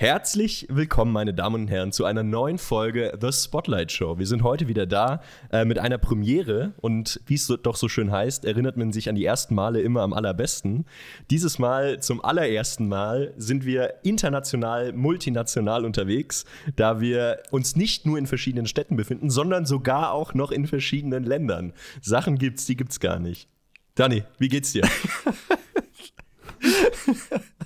[0.00, 4.16] Herzlich willkommen, meine Damen und Herren, zu einer neuen Folge The Spotlight Show.
[4.16, 8.12] Wir sind heute wieder da äh, mit einer Premiere und wie es doch so schön
[8.12, 10.86] heißt, erinnert man sich an die ersten Male immer am allerbesten.
[11.30, 16.44] Dieses Mal, zum allerersten Mal, sind wir international, multinational unterwegs,
[16.76, 21.24] da wir uns nicht nur in verschiedenen Städten befinden, sondern sogar auch noch in verschiedenen
[21.24, 21.72] Ländern.
[22.00, 23.48] Sachen gibt's, die gibt's gar nicht.
[23.96, 24.88] Dani, wie geht's dir?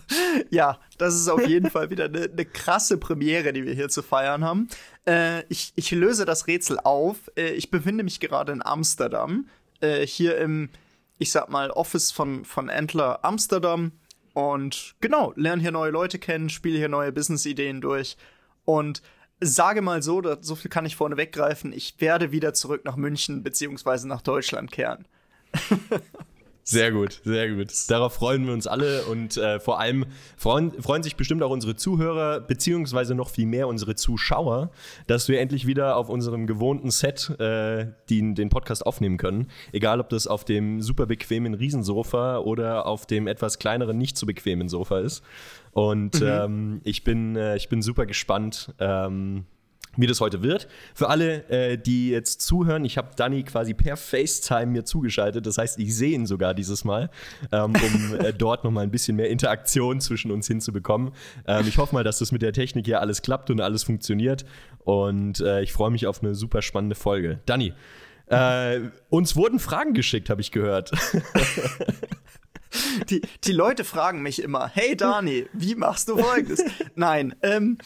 [0.50, 4.02] ja, das ist auf jeden Fall wieder eine, eine, krasse Premiere, die wir hier zu
[4.02, 4.68] feiern haben.
[5.06, 7.30] Äh, ich, ich löse das Rätsel auf.
[7.36, 9.48] Äh, ich befinde mich gerade in Amsterdam,
[9.80, 10.70] äh, hier im,
[11.18, 13.92] ich sag mal, Office von, von Antler Amsterdam.
[14.34, 18.16] Und genau, lerne hier neue Leute kennen, spiele hier neue Business-Ideen durch.
[18.64, 19.02] Und
[19.40, 23.42] sage mal so, so viel kann ich vorne weggreifen, ich werde wieder zurück nach München
[23.42, 25.06] beziehungsweise nach Deutschland kehren.
[26.72, 27.70] Sehr gut, sehr gut.
[27.88, 30.06] Darauf freuen wir uns alle und äh, vor allem
[30.38, 34.70] freuen, freuen sich bestimmt auch unsere Zuhörer, beziehungsweise noch viel mehr unsere Zuschauer,
[35.06, 39.48] dass wir endlich wieder auf unserem gewohnten Set äh, den, den Podcast aufnehmen können.
[39.72, 44.24] Egal, ob das auf dem super bequemen Riesensofa oder auf dem etwas kleineren, nicht so
[44.24, 45.22] bequemen Sofa ist.
[45.72, 46.26] Und mhm.
[46.26, 48.72] ähm, ich, bin, äh, ich bin super gespannt.
[48.78, 49.44] Ähm,
[49.96, 50.68] wie das heute wird.
[50.94, 55.46] Für alle, äh, die jetzt zuhören, ich habe Danny quasi per FaceTime mir zugeschaltet.
[55.46, 57.10] Das heißt, ich sehe ihn sogar dieses Mal,
[57.50, 61.12] ähm, um äh, dort nochmal ein bisschen mehr Interaktion zwischen uns hinzubekommen.
[61.46, 64.44] Ähm, ich hoffe mal, dass das mit der Technik hier alles klappt und alles funktioniert.
[64.78, 67.40] Und äh, ich freue mich auf eine super spannende Folge.
[67.46, 67.74] Danny,
[68.26, 70.90] äh, uns wurden Fragen geschickt, habe ich gehört.
[73.10, 76.64] Die, die Leute fragen mich immer, hey Dani, wie machst du folgendes?
[76.94, 77.78] Nein, ähm,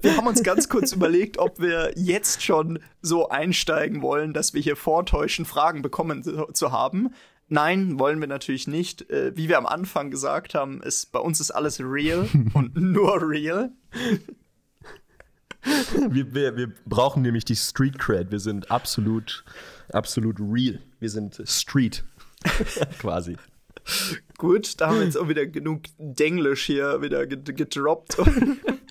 [0.00, 4.62] wir haben uns ganz kurz überlegt, ob wir jetzt schon so einsteigen wollen, dass wir
[4.62, 7.10] hier vortäuschen, Fragen bekommen zu, zu haben.
[7.48, 9.10] Nein, wollen wir natürlich nicht.
[9.10, 13.28] Äh, wie wir am Anfang gesagt haben, ist, bei uns ist alles real und nur
[13.28, 13.72] real.
[16.10, 18.30] Wir, wir, wir brauchen nämlich die Street Cred.
[18.30, 19.44] Wir sind absolut,
[19.92, 20.80] absolut real.
[21.00, 22.04] Wir sind Street.
[22.98, 23.36] Quasi.
[24.38, 28.16] Gut, da haben wir jetzt auch wieder genug Denglisch hier wieder gedroppt.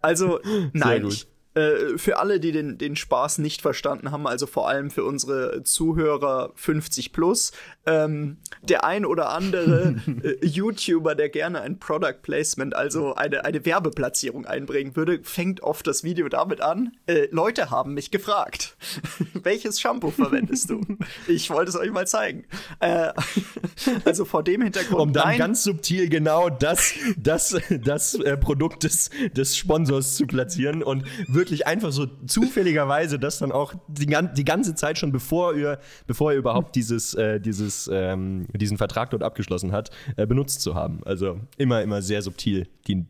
[0.00, 0.40] also,
[0.72, 1.26] nein, ich,
[1.58, 5.64] äh, für alle, die den, den Spaß nicht verstanden haben, also vor allem für unsere
[5.64, 7.52] Zuhörer 50 plus,
[7.84, 13.64] ähm, der ein oder andere äh, YouTuber, der gerne ein Product Placement, also eine, eine
[13.64, 16.92] Werbeplatzierung einbringen würde, fängt oft das Video damit an.
[17.06, 18.76] Äh, Leute haben mich gefragt,
[19.34, 20.80] welches Shampoo verwendest du?
[21.26, 22.44] Ich wollte es euch mal zeigen.
[22.78, 23.12] Äh,
[24.04, 25.00] also vor dem Hintergrund.
[25.00, 30.26] Um dann nein, ganz subtil genau das, das, das äh, Produkt des, des Sponsors zu
[30.26, 35.54] platzieren und wirklich einfach so zufälligerweise das dann auch die, die ganze Zeit schon bevor
[35.54, 40.60] ihr, bevor ihr überhaupt dieses, äh, dieses ähm, diesen Vertrag dort abgeschlossen hat, äh, benutzt
[40.60, 41.00] zu haben.
[41.04, 43.04] Also immer, immer sehr subtil, die,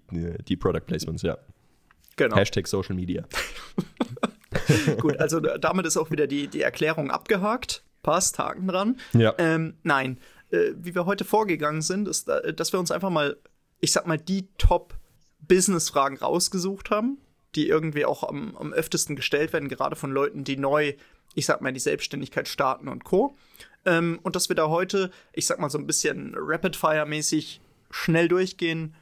[0.48, 1.38] die Product Placements, ja.
[2.16, 2.36] Genau.
[2.36, 3.24] Hashtag Social Media.
[5.00, 7.84] Gut, also damit ist auch wieder die, die Erklärung abgehakt.
[8.02, 8.96] Passt, Haken dran.
[9.12, 9.34] Ja.
[9.38, 10.18] Ähm, nein,
[10.50, 13.36] äh, wie wir heute vorgegangen sind, ist, äh, dass wir uns einfach mal,
[13.80, 17.18] ich sag mal, die Top-Business-Fragen rausgesucht haben,
[17.54, 20.94] die irgendwie auch am, am öftesten gestellt werden, gerade von Leuten, die neu,
[21.34, 23.36] ich sag mal, die Selbstständigkeit starten und Co.
[23.84, 27.60] Ähm, und dass wir da heute, ich sag mal so ein bisschen Rapid-Fire-mäßig
[27.90, 28.94] schnell durchgehen,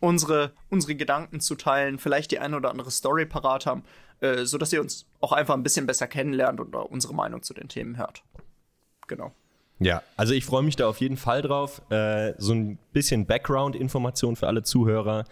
[0.00, 3.84] unsere, unsere Gedanken zu teilen, vielleicht die eine oder andere Story parat haben,
[4.20, 7.68] äh, sodass ihr uns auch einfach ein bisschen besser kennenlernt und unsere Meinung zu den
[7.68, 8.22] Themen hört.
[9.06, 9.32] Genau.
[9.80, 11.82] Ja, also ich freue mich da auf jeden Fall drauf.
[11.90, 15.24] Äh, so ein bisschen Background-Information für alle Zuhörer.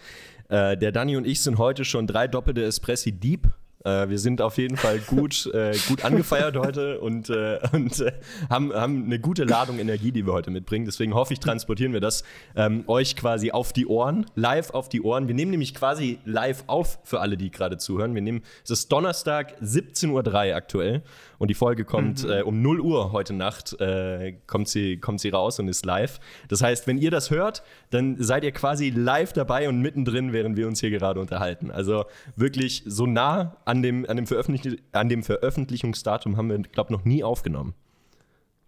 [0.53, 3.49] Äh, der Danny und ich sind heute schon drei doppelte Espressi Deep.
[3.85, 8.13] Äh, wir sind auf jeden Fall gut, äh, gut angefeiert heute und, äh, und äh,
[8.51, 10.85] haben, haben eine gute Ladung Energie, die wir heute mitbringen.
[10.85, 12.25] Deswegen hoffe ich, transportieren wir das
[12.57, 15.29] ähm, euch quasi auf die Ohren, live auf die Ohren.
[15.29, 18.15] Wir nehmen nämlich quasi live auf für alle, die gerade zuhören.
[18.15, 20.09] Wir nehmen, es ist Donnerstag, 17.03
[20.51, 21.03] Uhr aktuell
[21.43, 22.31] und die Folge kommt mhm.
[22.31, 26.21] äh, um 0 Uhr heute Nacht, äh, kommt, sie, kommt sie raus und ist live.
[26.47, 30.57] Das heißt, wenn ihr das hört, dann seid ihr quasi live dabei und mittendrin, während
[30.57, 31.73] wir uns hier gerade unterhalten.
[31.73, 32.05] Also
[32.37, 36.99] wirklich so nah an dem, an dem, Veröffentlich an dem Veröffentlichungsdatum haben wir, glaube ich,
[36.99, 37.75] noch nie aufgenommen.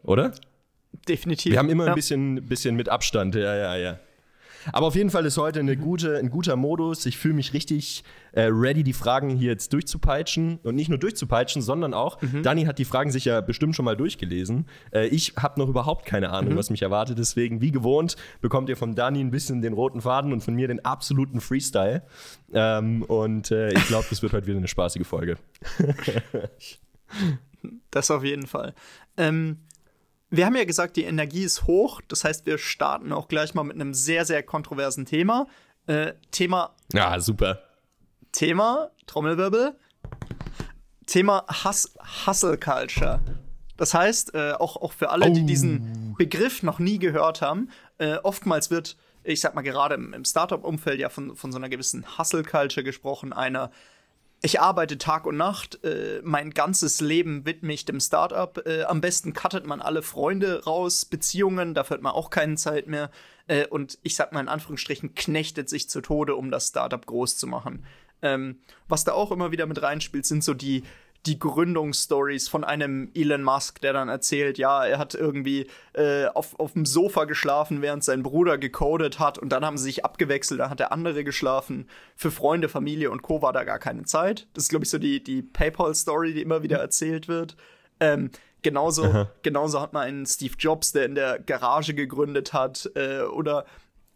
[0.03, 0.33] Oder?
[1.09, 1.53] Definitiv.
[1.53, 1.93] Wir haben immer ja.
[1.93, 3.99] ein bisschen, bisschen mit Abstand, ja, ja, ja.
[4.73, 7.07] Aber auf jeden Fall ist heute eine gute, ein guter Modus.
[7.07, 10.59] Ich fühle mich richtig äh, ready, die Fragen hier jetzt durchzupeitschen.
[10.63, 12.43] Und nicht nur durchzupeitschen, sondern auch, mhm.
[12.43, 14.67] Dani hat die Fragen sich ja bestimmt schon mal durchgelesen.
[14.93, 16.59] Äh, ich habe noch überhaupt keine Ahnung, mhm.
[16.59, 17.19] was mich erwartet.
[17.19, 20.69] Deswegen, wie gewohnt, bekommt ihr von Dani ein bisschen den roten Faden und von mir
[20.69, 22.03] den absoluten Freestyle.
[22.53, 25.37] Ähm, und äh, ich glaube, das wird heute wieder eine spaßige Folge.
[27.91, 28.75] das auf jeden Fall.
[29.17, 29.59] Ähm,
[30.37, 32.01] wir haben ja gesagt, die Energie ist hoch.
[32.09, 35.47] Das heißt, wir starten auch gleich mal mit einem sehr, sehr kontroversen Thema.
[35.87, 36.75] Äh, Thema.
[36.93, 37.61] Ja, super.
[38.33, 39.77] Thema, Trommelwirbel.
[41.07, 41.95] Thema Hus
[42.27, 43.21] Hustle Culture.
[43.77, 45.47] Das heißt, äh, auch, auch für alle, die Oh.
[45.47, 50.25] diesen Begriff noch nie gehört haben, äh, oftmals wird, ich sag mal gerade im, im
[50.25, 53.71] Startup-Umfeld ja von, von so einer gewissen Hustle Culture gesprochen, einer
[54.45, 58.61] ich arbeite Tag und Nacht, äh, mein ganzes Leben widme ich dem Startup.
[58.67, 62.87] Äh, am besten cuttet man alle Freunde raus, Beziehungen, dafür hat man auch keine Zeit
[62.87, 63.11] mehr.
[63.47, 67.39] Äh, und ich sag mal in Anführungsstrichen, knechtet sich zu Tode, um das Startup groß
[67.39, 67.87] zu machen.
[68.21, 70.83] Ähm, was da auch immer wieder mit reinspielt, sind so die,
[71.27, 76.59] die Gründungsstories von einem Elon Musk, der dann erzählt, ja, er hat irgendwie äh, auf,
[76.61, 80.61] auf dem Sofa geschlafen, während sein Bruder gecodet hat und dann haben sie sich abgewechselt,
[80.61, 81.89] dann hat der andere geschlafen.
[82.15, 83.41] Für Freunde, Familie und Co.
[83.41, 84.47] war da gar keine Zeit.
[84.55, 87.57] Das ist, glaube ich, so die, die PayPal-Story, die immer wieder erzählt wird.
[88.01, 88.31] Ähm,
[88.63, 93.65] genauso, genauso hat man einen Steve Jobs, der in der Garage gegründet hat, äh, oder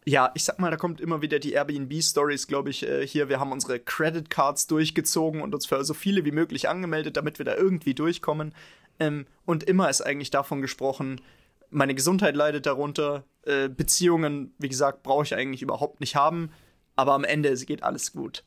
[0.05, 3.29] ja, ich sag mal, da kommt immer wieder die Airbnb-Stories, glaube ich, äh, hier.
[3.29, 7.37] Wir haben unsere Credit Cards durchgezogen und uns für so viele wie möglich angemeldet, damit
[7.37, 8.53] wir da irgendwie durchkommen.
[8.99, 11.21] Ähm, und immer ist eigentlich davon gesprochen,
[11.69, 13.23] meine Gesundheit leidet darunter.
[13.43, 16.51] Äh, Beziehungen, wie gesagt, brauche ich eigentlich überhaupt nicht haben.
[16.95, 18.43] Aber am Ende geht alles gut.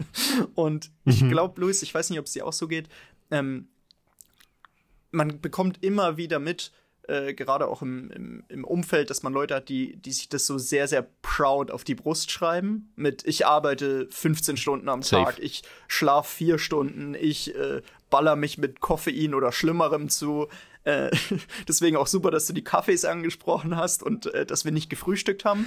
[0.54, 2.88] und ich glaube, Luis, ich weiß nicht, ob es dir auch so geht.
[3.30, 3.68] Ähm,
[5.12, 6.72] man bekommt immer wieder mit,
[7.08, 10.46] äh, gerade auch im, im, im Umfeld, dass man Leute hat, die, die sich das
[10.46, 12.92] so sehr, sehr proud auf die Brust schreiben.
[12.96, 15.24] Mit ich arbeite 15 Stunden am Safe.
[15.24, 20.48] Tag, ich schlaf vier Stunden, ich äh, baller mich mit Koffein oder Schlimmerem zu.
[20.84, 21.10] Äh,
[21.68, 25.44] deswegen auch super, dass du die Kaffees angesprochen hast und äh, dass wir nicht gefrühstückt
[25.44, 25.66] haben.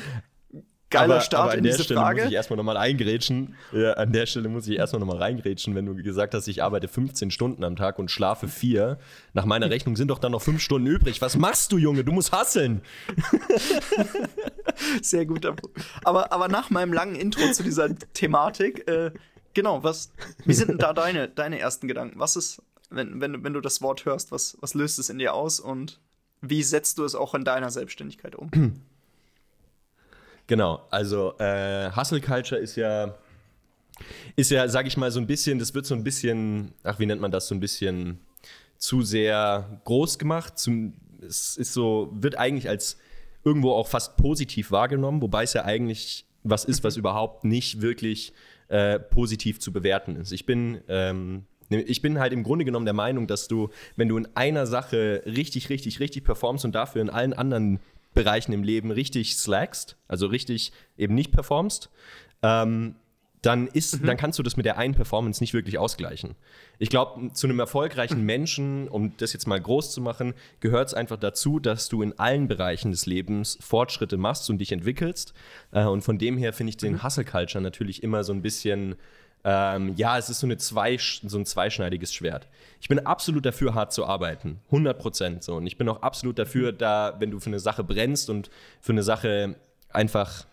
[0.89, 2.22] Geiler aber, Start aber an in der diese Stelle Frage.
[2.22, 3.56] muss ich erstmal nochmal eingrätschen.
[3.74, 6.88] Ja, an der Stelle muss ich erstmal nochmal reingrätschen, wenn du gesagt hast, ich arbeite
[6.88, 8.98] 15 Stunden am Tag und schlafe vier.
[9.34, 11.22] Nach meiner Rechnung sind doch dann noch fünf Stunden übrig.
[11.22, 12.06] Was machst du, Junge?
[12.06, 12.81] Du musst hasseln.
[15.01, 15.78] Sehr guter Punkt.
[16.06, 19.12] Aber, aber nach meinem langen Intro zu dieser Thematik, äh,
[19.54, 20.13] genau, was,
[20.45, 22.18] wie sind denn da deine, deine ersten Gedanken?
[22.18, 25.33] Was ist, wenn, wenn, wenn du das Wort hörst, was, was löst es in dir
[25.33, 26.00] aus und
[26.42, 28.51] wie setzt du es auch in deiner Selbstständigkeit um?
[30.47, 33.13] Genau, also äh, Hustle Culture ist ja,
[34.38, 37.05] ist ja, sag ich mal, so ein bisschen, das wird so ein bisschen, ach, wie
[37.05, 38.19] nennt man das, so ein bisschen
[38.77, 40.57] zu sehr groß gemacht.
[40.57, 42.97] Zum, es ist so, wird eigentlich als
[43.44, 48.31] irgendwo auch fast positiv wahrgenommen, wobei es ja eigentlich was ist, was überhaupt nicht wirklich
[48.69, 50.31] äh, positiv zu bewerten ist.
[50.31, 54.17] Ich bin, ähm, ich bin halt im Grunde genommen der Meinung, dass du, wenn du
[54.17, 57.79] in einer Sache richtig, richtig, richtig performst und dafür in allen anderen
[58.18, 61.90] Bereichen im Leben richtig slackst, also richtig eben nicht performst,
[62.42, 62.96] ähm,
[63.42, 66.36] dann, ist, dann kannst du das mit der einen Performance nicht wirklich ausgleichen.
[66.80, 70.94] Ich glaube, zu einem erfolgreichen Menschen, um das jetzt mal groß zu machen, gehört es
[70.94, 75.34] einfach dazu, dass du in allen Bereichen des Lebens Fortschritte machst und dich entwickelst.
[75.72, 78.96] Äh, und von dem her finde ich den Hustle Culture natürlich immer so ein bisschen,
[79.44, 82.48] ähm, ja, es ist so, eine zwei, so ein zweischneidiges Schwert.
[82.81, 84.60] Ich bin absolut dafür, hart zu arbeiten.
[84.68, 85.56] 100 Prozent so.
[85.56, 88.50] Und ich bin auch absolut dafür, da, wenn du für eine Sache brennst und
[88.81, 89.56] für eine Sache
[89.89, 90.45] einfach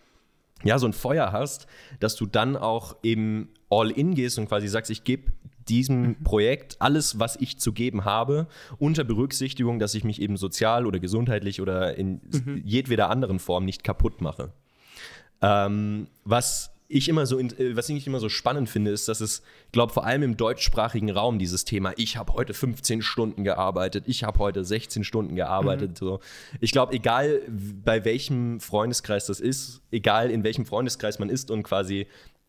[0.62, 1.66] ja, so ein Feuer hast,
[2.00, 5.32] dass du dann auch eben all in gehst und quasi sagst, ich gebe
[5.68, 8.46] diesem Projekt alles, was ich zu geben habe,
[8.78, 12.20] unter Berücksichtigung, dass ich mich eben sozial oder gesundheitlich oder in
[12.64, 14.52] jedweder anderen Form nicht kaputt mache.
[15.42, 19.42] Ähm, was ich immer so, äh, was ich immer so spannend finde, ist, dass es,
[19.72, 24.24] glaube vor allem im deutschsprachigen Raum dieses Thema, ich habe heute 15 Stunden gearbeitet, ich
[24.24, 25.98] habe heute 16 Stunden gearbeitet.
[25.98, 26.20] So.
[26.60, 27.40] Ich glaube, egal
[27.84, 32.06] bei welchem Freundeskreis das ist, egal in welchem Freundeskreis man ist und quasi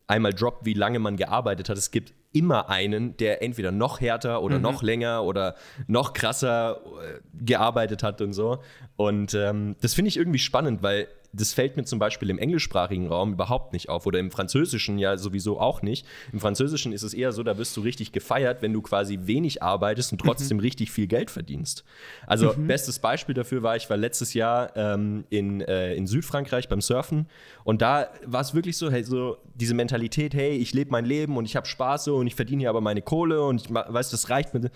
[0.08, 4.44] einmal droppt, wie lange man gearbeitet hat, es gibt immer einen, der entweder noch härter
[4.44, 5.56] oder noch länger oder
[5.88, 8.60] noch krasser äh, gearbeitet hat und so.
[8.98, 13.08] Und ähm, das finde ich irgendwie spannend, weil das fällt mir zum Beispiel im englischsprachigen
[13.08, 16.06] Raum überhaupt nicht auf oder im Französischen ja sowieso auch nicht.
[16.32, 19.62] Im Französischen ist es eher so, da wirst du richtig gefeiert, wenn du quasi wenig
[19.62, 21.84] arbeitest und trotzdem richtig viel Geld verdienst.
[22.28, 26.82] Also bestes Beispiel dafür war, ich war letztes Jahr ähm, in, äh, in Südfrankreich beim
[26.82, 27.28] Surfen
[27.64, 31.38] und da war es wirklich so, hey, so diese Mentalität, hey, ich lebe mein Leben
[31.38, 34.10] und ich habe Spaß so und ich verdiene hier aber meine Kohle und ich weiß,
[34.10, 34.72] das reicht mit,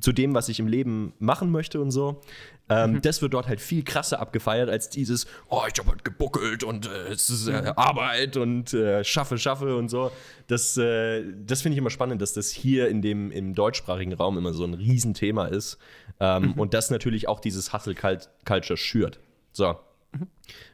[0.00, 2.20] zu dem, was ich im Leben machen möchte und so.
[2.68, 6.64] Ähm, Das wird dort halt viel krasser abgefeiert als dieses, oh, ich habe halt gebuckelt
[6.64, 10.10] und äh, es ist äh, Arbeit und äh, schaffe, schaffe und so.
[10.48, 14.36] Das, äh, das finde ich immer spannend, dass das hier in dem, im deutschsprachigen Raum
[14.36, 15.78] immer so ein Riesenthema ist.
[16.18, 19.20] Ähm, Und das natürlich auch dieses Hustle-Culture schürt.
[19.52, 19.76] So.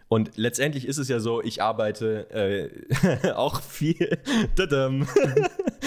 [0.09, 4.19] Und letztendlich ist es ja so, ich arbeite äh, auch viel.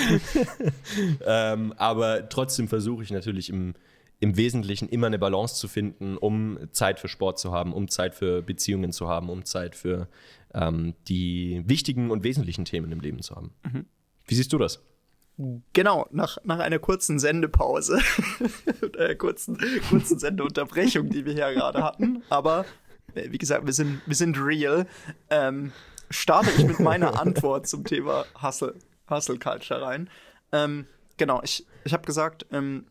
[1.26, 3.74] Ähm, aber trotzdem versuche ich natürlich im,
[4.20, 8.16] im Wesentlichen immer eine Balance zu finden, um Zeit für Sport zu haben, um Zeit
[8.16, 10.08] für Beziehungen zu haben, um Zeit für
[10.54, 13.54] ähm, die wichtigen und wesentlichen Themen im Leben zu haben.
[13.64, 13.86] Mhm.
[14.26, 14.82] Wie siehst du das?
[15.74, 18.00] Genau, nach, nach einer kurzen Sendepause,
[18.98, 19.58] einer kurzen,
[19.90, 22.66] kurzen Sendeunterbrechung, die wir hier gerade hatten, aber
[23.16, 24.88] äh, wie gesagt, wir sind, wir sind real,
[25.30, 25.74] ähm,
[26.10, 28.76] starte ich mit meiner Antwort zum Thema Hustle,
[29.10, 30.10] Hustle Culture rein.
[30.52, 32.86] Ähm, genau, ich, ich habe gesagt, ähm,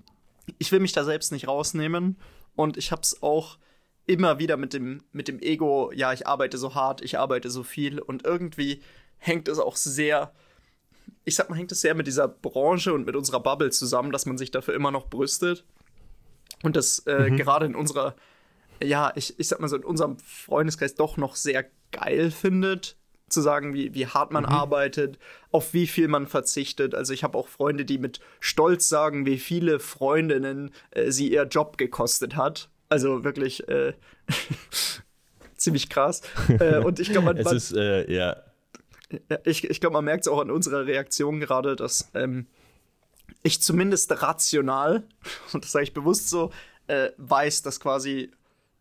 [0.58, 2.16] ich will mich da selbst nicht rausnehmen
[2.56, 3.58] und ich habe es auch
[4.06, 7.62] immer wieder mit dem, mit dem Ego, ja, ich arbeite so hart, ich arbeite so
[7.62, 8.82] viel und irgendwie
[9.18, 10.32] hängt es auch sehr,
[11.24, 14.26] ich sag mal, hängt es sehr mit dieser Branche und mit unserer Bubble zusammen, dass
[14.26, 15.64] man sich dafür immer noch brüstet.
[16.62, 17.36] Und das äh, mhm.
[17.38, 18.14] gerade in unserer,
[18.82, 22.96] ja, ich, ich sag mal so, in unserem Freundeskreis doch noch sehr geil findet,
[23.34, 24.50] zu sagen, wie, wie hart man mhm.
[24.50, 25.18] arbeitet,
[25.50, 26.94] auf wie viel man verzichtet.
[26.94, 31.44] Also ich habe auch Freunde, die mit Stolz sagen, wie viele Freundinnen äh, sie ihr
[31.44, 32.70] Job gekostet hat.
[32.88, 33.94] Also wirklich äh,
[35.56, 36.22] ziemlich krass.
[36.48, 38.36] Äh, und ich glaube, man, es ist, äh, ja.
[39.44, 42.46] Ich, ich glaube, man merkt es auch an unserer Reaktion gerade, dass ähm,
[43.42, 45.04] ich zumindest rational,
[45.52, 46.50] und das sage ich bewusst so,
[46.86, 48.30] äh, weiß, dass quasi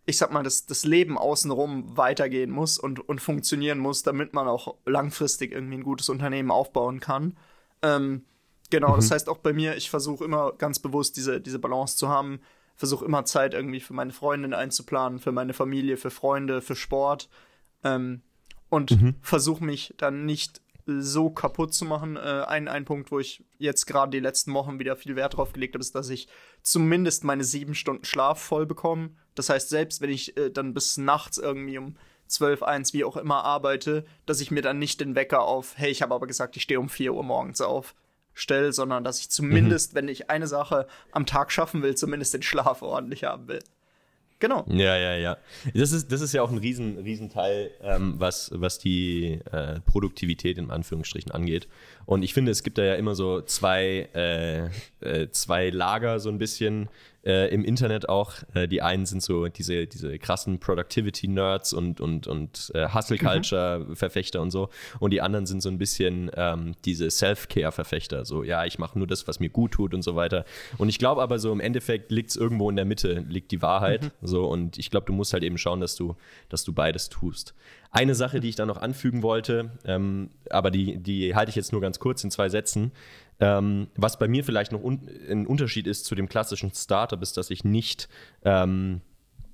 [0.05, 4.48] ich sag mal, das, das Leben außenrum weitergehen muss und, und funktionieren muss, damit man
[4.48, 7.38] auch langfristig irgendwie ein gutes Unternehmen aufbauen kann.
[7.81, 8.25] Ähm,
[8.69, 8.95] genau, mhm.
[8.98, 12.41] das heißt auch bei mir, ich versuche immer ganz bewusst diese, diese Balance zu haben,
[12.75, 17.29] versuche immer Zeit irgendwie für meine Freundin einzuplanen, für meine Familie, für Freunde, für Sport.
[17.83, 18.22] Ähm,
[18.69, 19.15] und mhm.
[19.22, 22.17] versuche mich dann nicht so kaputt zu machen.
[22.17, 25.53] Äh, ein, ein Punkt, wo ich jetzt gerade die letzten Wochen wieder viel Wert drauf
[25.53, 26.27] gelegt habe, ist, dass ich
[26.62, 29.12] zumindest meine sieben Stunden Schlaf voll bekomme.
[29.35, 31.95] Das heißt, selbst wenn ich äh, dann bis nachts irgendwie um
[32.27, 35.91] 12, 1, wie auch immer arbeite, dass ich mir dann nicht den Wecker auf, hey,
[35.91, 37.95] ich habe aber gesagt, ich stehe um 4 Uhr morgens auf,
[38.33, 39.97] stelle, sondern dass ich zumindest, mhm.
[39.97, 43.59] wenn ich eine Sache am Tag schaffen will, zumindest den Schlaf ordentlich haben will.
[44.39, 44.65] Genau.
[44.67, 45.37] Ja, ja, ja.
[45.73, 49.79] Das ist, das ist ja auch ein riesen, riesen Teil, ähm, was, was die äh,
[49.85, 51.69] Produktivität in Anführungsstrichen angeht.
[52.05, 54.65] Und ich finde, es gibt da ja immer so zwei, äh,
[55.01, 56.89] äh, zwei Lager so ein bisschen
[57.25, 58.33] äh, im Internet auch.
[58.53, 64.43] Äh, die einen sind so diese, diese krassen Productivity-Nerds und, und, und äh, Hustle-Culture-Verfechter mhm.
[64.43, 64.69] und so.
[65.00, 68.25] Und die anderen sind so ein bisschen ähm, diese Self-Care-Verfechter.
[68.25, 70.45] So, ja, ich mache nur das, was mir gut tut und so weiter.
[70.77, 73.62] Und ich glaube aber so im Endeffekt liegt es irgendwo in der Mitte, liegt die
[73.62, 74.03] Wahrheit.
[74.03, 74.10] Mhm.
[74.22, 76.15] So, und ich glaube, du musst halt eben schauen, dass du,
[76.50, 77.53] dass du beides tust.
[77.95, 81.71] Eine Sache, die ich da noch anfügen wollte, ähm, aber die, die halte ich jetzt
[81.71, 82.91] nur ganz kurz in zwei Sätzen.
[83.39, 87.38] Ähm, was bei mir vielleicht noch un ein Unterschied ist zu dem klassischen Startup, ist,
[87.38, 88.09] dass ich nicht
[88.43, 89.01] ähm,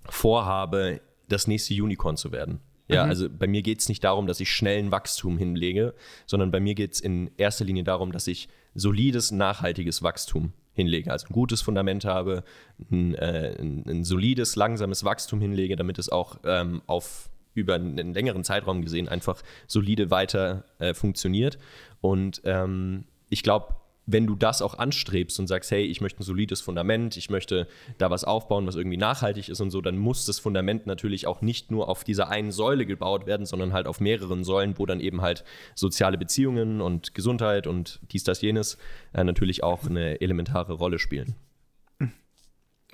[0.07, 2.61] vorhabe, das nächste Unicorn zu werden.
[2.87, 3.09] Ja, mhm.
[3.09, 5.93] also bei mir geht es nicht darum, dass ich schnellen Wachstum hinlege,
[6.25, 11.11] sondern bei mir geht es in erster Linie darum, dass ich solides, nachhaltiges Wachstum hinlege.
[11.11, 12.43] Also ein gutes Fundament habe,
[12.89, 18.13] ein, äh, ein, ein solides, langsames Wachstum hinlege, damit es auch ähm, auf über einen
[18.13, 21.57] längeren Zeitraum gesehen einfach solide weiter äh, funktioniert.
[22.01, 23.75] Und ähm, ich glaube,
[24.11, 27.67] wenn du das auch anstrebst und sagst, hey, ich möchte ein solides Fundament, ich möchte
[27.99, 31.41] da was aufbauen, was irgendwie nachhaltig ist und so, dann muss das Fundament natürlich auch
[31.41, 34.99] nicht nur auf dieser einen Säule gebaut werden, sondern halt auf mehreren Säulen, wo dann
[34.99, 35.43] eben halt
[35.75, 38.77] soziale Beziehungen und Gesundheit und dies, das, jenes
[39.13, 41.35] äh, natürlich auch eine elementare Rolle spielen.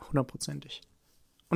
[0.10, 0.82] Hundertprozentig.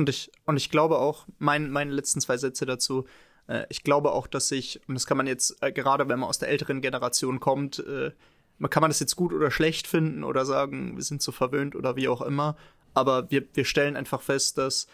[0.00, 3.04] Und ich, und ich glaube auch, mein, meine letzten zwei Sätze dazu,
[3.48, 6.28] äh, ich glaube auch, dass ich, und das kann man jetzt, äh, gerade wenn man
[6.30, 8.12] aus der älteren Generation kommt, äh,
[8.58, 11.76] man kann man das jetzt gut oder schlecht finden oder sagen, wir sind zu verwöhnt
[11.76, 12.56] oder wie auch immer,
[12.94, 14.86] aber wir, wir stellen einfach fest, dass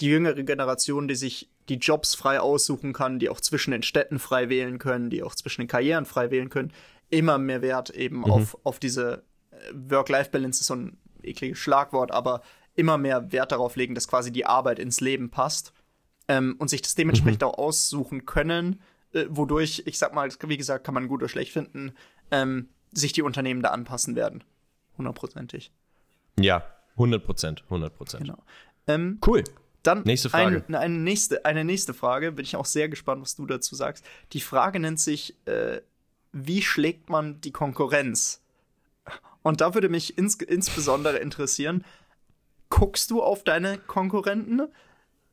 [0.00, 4.18] die jüngere Generation, die sich die Jobs frei aussuchen kann, die auch zwischen den Städten
[4.18, 6.72] frei wählen können, die auch zwischen den Karrieren frei wählen können,
[7.08, 8.24] immer mehr Wert eben mhm.
[8.24, 12.42] auf, auf diese äh, Work-Life-Balance ist so ein ekliges Schlagwort, aber
[12.74, 15.72] immer mehr Wert darauf legen, dass quasi die Arbeit ins Leben passt
[16.28, 17.48] ähm, und sich das dementsprechend mhm.
[17.48, 18.80] auch aussuchen können,
[19.12, 21.92] äh, wodurch, ich sag mal, wie gesagt, kann man gut oder schlecht finden,
[22.30, 24.44] ähm, sich die Unternehmen da anpassen werden.
[24.98, 25.72] Hundertprozentig.
[26.38, 28.24] Ja, 100 Prozent, 100 Prozent.
[28.24, 28.38] Genau.
[28.86, 29.44] Ähm, cool.
[29.82, 30.64] Dann nächste Frage.
[30.68, 34.04] Ein, eine, nächste, eine nächste Frage, bin ich auch sehr gespannt, was du dazu sagst.
[34.32, 35.80] Die Frage nennt sich, äh,
[36.32, 38.42] wie schlägt man die Konkurrenz?
[39.42, 41.84] Und da würde mich ins, insbesondere interessieren,
[42.70, 44.68] guckst du auf deine Konkurrenten?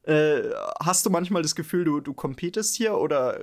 [0.03, 3.41] Äh, hast du manchmal das Gefühl, du, du competest hier oder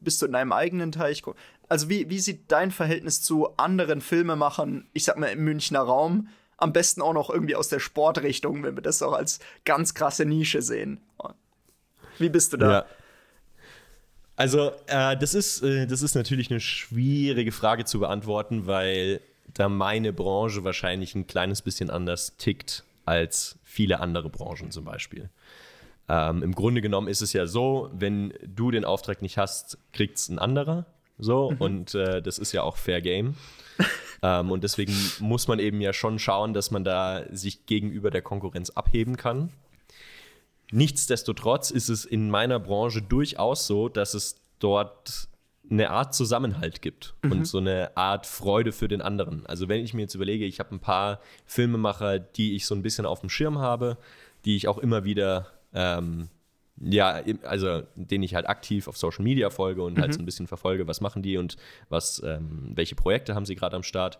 [0.00, 1.22] bist du in deinem eigenen Teich?
[1.68, 6.28] Also, wie, wie sieht dein Verhältnis zu anderen Filmemachern, ich sag mal im Münchner Raum,
[6.56, 10.24] am besten auch noch irgendwie aus der Sportrichtung, wenn wir das auch als ganz krasse
[10.24, 11.00] Nische sehen?
[12.18, 12.70] Wie bist du da?
[12.70, 12.86] Ja.
[14.36, 19.20] Also, äh, das, ist, äh, das ist natürlich eine schwierige Frage zu beantworten, weil
[19.54, 25.30] da meine Branche wahrscheinlich ein kleines bisschen anders tickt als viele andere Branchen zum Beispiel.
[26.08, 30.18] ähm, im Grunde genommen ist es ja so, wenn du den Auftrag nicht hast, kriegt
[30.18, 30.86] es ein anderer.
[31.18, 31.56] So, mhm.
[31.58, 33.36] und äh, das ist ja auch Fair Game.
[34.22, 38.22] ähm, und deswegen muss man eben ja schon schauen, dass man da sich gegenüber der
[38.22, 39.50] Konkurrenz abheben kann.
[40.70, 45.28] Nichtsdestotrotz ist es in meiner Branche durchaus so, dass es dort
[45.70, 47.32] eine Art Zusammenhalt gibt mhm.
[47.32, 49.46] und so eine Art Freude für den anderen.
[49.46, 52.82] Also wenn ich mir jetzt überlege, ich habe ein paar Filmemacher, die ich so ein
[52.82, 53.96] bisschen auf dem Schirm habe,
[54.44, 56.28] die ich auch immer wieder, ähm,
[56.80, 60.02] ja, also denen ich halt aktiv auf Social Media folge und halt mhm.
[60.02, 61.56] halt so ein bisschen verfolge, was machen die und
[61.88, 64.18] was, ähm, welche Projekte haben sie gerade am Start.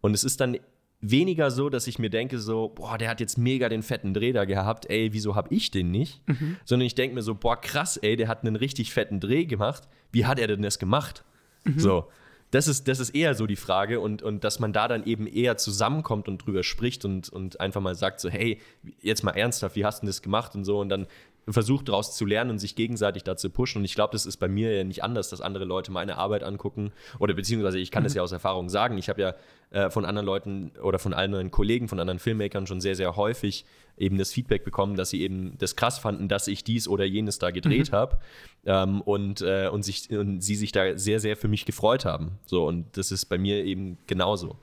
[0.00, 0.56] Und es ist dann
[1.00, 4.32] weniger so, dass ich mir denke, so, boah, der hat jetzt mega den fetten Dreh
[4.32, 6.26] da gehabt, ey, wieso hab ich den nicht?
[6.28, 6.56] Mhm.
[6.64, 9.88] Sondern ich denke mir so, boah, krass, ey, der hat einen richtig fetten Dreh gemacht.
[10.12, 11.24] Wie hat er denn das gemacht?
[11.64, 11.78] Mhm.
[11.78, 12.08] So.
[12.50, 15.26] Das ist, das ist eher so die Frage und, und dass man da dann eben
[15.26, 18.58] eher zusammenkommt und drüber spricht und, und einfach mal sagt so, hey,
[19.02, 21.06] jetzt mal ernsthaft, wie hast du das gemacht und so und dann
[21.50, 23.78] versucht daraus zu lernen und sich gegenseitig dazu pushen.
[23.78, 26.42] Und ich glaube, das ist bei mir ja nicht anders, dass andere Leute meine Arbeit
[26.42, 26.92] angucken.
[27.18, 28.06] Oder beziehungsweise ich kann mhm.
[28.06, 28.98] das ja aus Erfahrung sagen.
[28.98, 29.34] Ich habe ja
[29.70, 33.64] äh, von anderen Leuten oder von anderen Kollegen, von anderen Filmmakern schon sehr, sehr häufig
[33.96, 37.38] eben das Feedback bekommen, dass sie eben das krass fanden, dass ich dies oder jenes
[37.38, 37.96] da gedreht mhm.
[37.96, 38.18] habe.
[38.64, 42.38] Ähm, und, äh, und, sich, und sie sich da sehr, sehr für mich gefreut haben.
[42.46, 44.58] So, und das ist bei mir eben genauso.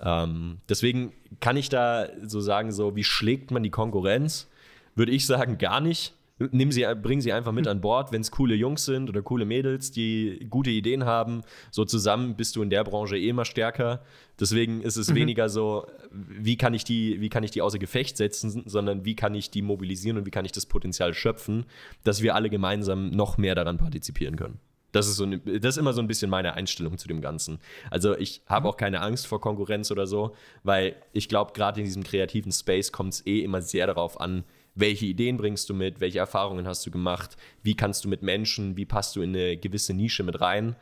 [0.00, 4.48] Ähm, deswegen kann ich da so sagen, so wie schlägt man die Konkurrenz?
[4.94, 8.30] Würde ich sagen, gar nicht nimm sie, bring sie einfach mit an Bord, wenn es
[8.30, 11.42] coole Jungs sind oder coole Mädels, die gute Ideen haben.
[11.70, 14.02] So zusammen bist du in der Branche eh immer stärker.
[14.38, 15.16] Deswegen ist es mhm.
[15.16, 19.16] weniger so, wie kann ich die, wie kann ich die außer Gefecht setzen, sondern wie
[19.16, 21.66] kann ich die mobilisieren und wie kann ich das Potenzial schöpfen,
[22.04, 24.58] dass wir alle gemeinsam noch mehr daran partizipieren können.
[24.92, 27.58] Das ist, so das ist immer so ein bisschen meine Einstellung zu dem Ganzen.
[27.90, 28.70] Also ich habe mhm.
[28.70, 32.90] auch keine Angst vor Konkurrenz oder so, weil ich glaube, gerade in diesem kreativen Space
[32.90, 34.44] kommt es eh immer sehr darauf an,
[34.78, 38.76] welche Ideen bringst du mit, welche Erfahrungen hast du gemacht, wie kannst du mit Menschen,
[38.76, 40.76] wie passt du in eine gewisse Nische mit rein.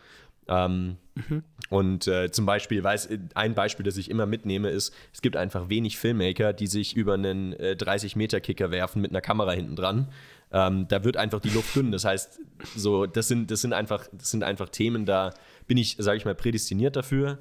[0.48, 1.42] Ähm, mhm.
[1.70, 5.68] Und äh, zum Beispiel, weiß, ein Beispiel, das ich immer mitnehme, ist, es gibt einfach
[5.68, 10.08] wenig Filmmaker, die sich über einen äh, 30-Meter-Kicker werfen mit einer Kamera hinten dran.
[10.52, 11.90] Ähm, da wird einfach die Luft dünn.
[11.90, 12.40] Das heißt,
[12.76, 15.34] so, das sind, das sind einfach, das sind einfach Themen, da
[15.66, 17.38] bin ich, sage ich mal, prädestiniert dafür.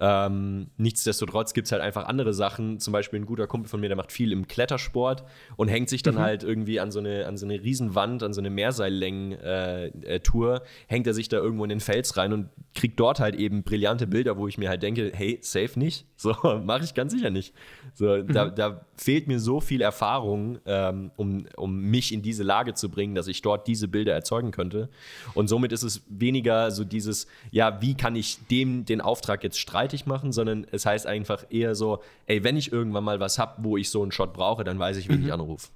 [0.00, 2.80] Ähm, nichtsdestotrotz gibt es halt einfach andere Sachen.
[2.80, 5.24] Zum Beispiel ein guter Kumpel von mir, der macht viel im Klettersport
[5.56, 6.20] und hängt sich dann mhm.
[6.20, 11.06] halt irgendwie an so eine, an so eine Riesenwand, an so eine Mehrseillängen-Tour, äh, hängt
[11.06, 14.36] er sich da irgendwo in den Fels rein und kriegt dort halt eben brillante Bilder,
[14.36, 16.06] wo ich mir halt denke, hey, safe nicht.
[16.24, 16.32] So,
[16.64, 17.52] mache ich ganz sicher nicht.
[17.92, 18.32] So, mhm.
[18.32, 22.88] da, da, fehlt mir so viel Erfahrung, ähm, um, um mich in diese Lage zu
[22.88, 24.88] bringen, dass ich dort diese Bilder erzeugen könnte.
[25.34, 29.58] Und somit ist es weniger so dieses, ja, wie kann ich dem den Auftrag jetzt
[29.58, 33.62] streitig machen, sondern es heißt einfach eher so, ey, wenn ich irgendwann mal was habe,
[33.62, 35.26] wo ich so einen Shot brauche, dann weiß ich, wen mhm.
[35.26, 35.68] ich anrufe.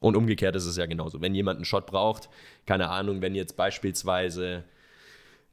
[0.00, 1.20] Und umgekehrt ist es ja genauso.
[1.20, 2.30] Wenn jemand einen Shot braucht,
[2.64, 4.64] keine Ahnung, wenn jetzt beispielsweise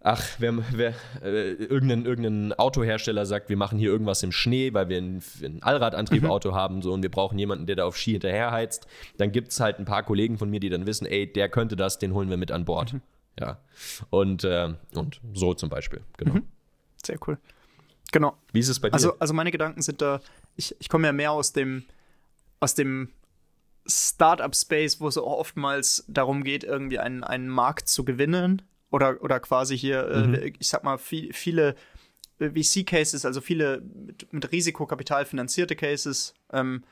[0.02, 4.90] ach, wer, wer, äh, irgendein, irgendein Autohersteller sagt, wir machen hier irgendwas im Schnee, weil
[4.90, 6.56] wir ein, ein Allradantriebauto mhm.
[6.56, 9.80] haben so, und wir brauchen jemanden, der da auf Ski hinterherheizt, dann gibt es halt
[9.80, 12.38] ein paar Kollegen von mir, die dann wissen, ey, der könnte das, den holen wir
[12.38, 12.94] mit an Bord.
[12.94, 13.02] Mhm.
[13.40, 13.60] Ja.
[14.10, 16.36] Und, äh, und so zum Beispiel, genau.
[16.36, 16.44] Mhm.
[17.04, 17.38] Sehr cool.
[18.12, 18.36] Genau.
[18.52, 18.94] Wie ist es bei dir?
[18.94, 20.22] Also, also meine Gedanken sind da,
[20.56, 21.84] ich, ich komme ja mehr aus dem,
[22.60, 23.10] aus dem
[23.86, 29.40] Startup-Space, wo es auch oftmals darum geht, irgendwie einen, einen Markt zu gewinnen oder, oder
[29.40, 30.34] quasi hier, äh, mhm.
[30.34, 31.76] äh, ich sag mal, viel, viele
[32.40, 36.84] VC-Cases, also viele mit, mit, Risikokapital finanzierte Cases, ähm,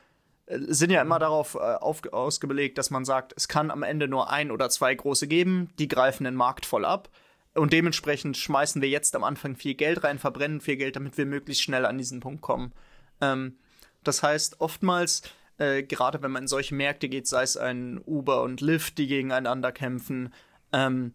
[0.48, 4.30] sind ja immer darauf äh, auf, ausgelegt, dass man sagt, es kann am Ende nur
[4.30, 7.08] ein oder zwei große geben, die greifen den Markt voll ab.
[7.54, 11.26] Und dementsprechend schmeißen wir jetzt am Anfang viel Geld rein, verbrennen viel Geld, damit wir
[11.26, 12.72] möglichst schnell an diesen Punkt kommen.
[13.20, 13.56] Ähm,
[14.04, 15.22] das heißt, oftmals,
[15.58, 19.06] äh, gerade wenn man in solche Märkte geht, sei es ein Uber und Lyft, die
[19.06, 20.32] gegeneinander kämpfen,
[20.72, 21.14] ähm,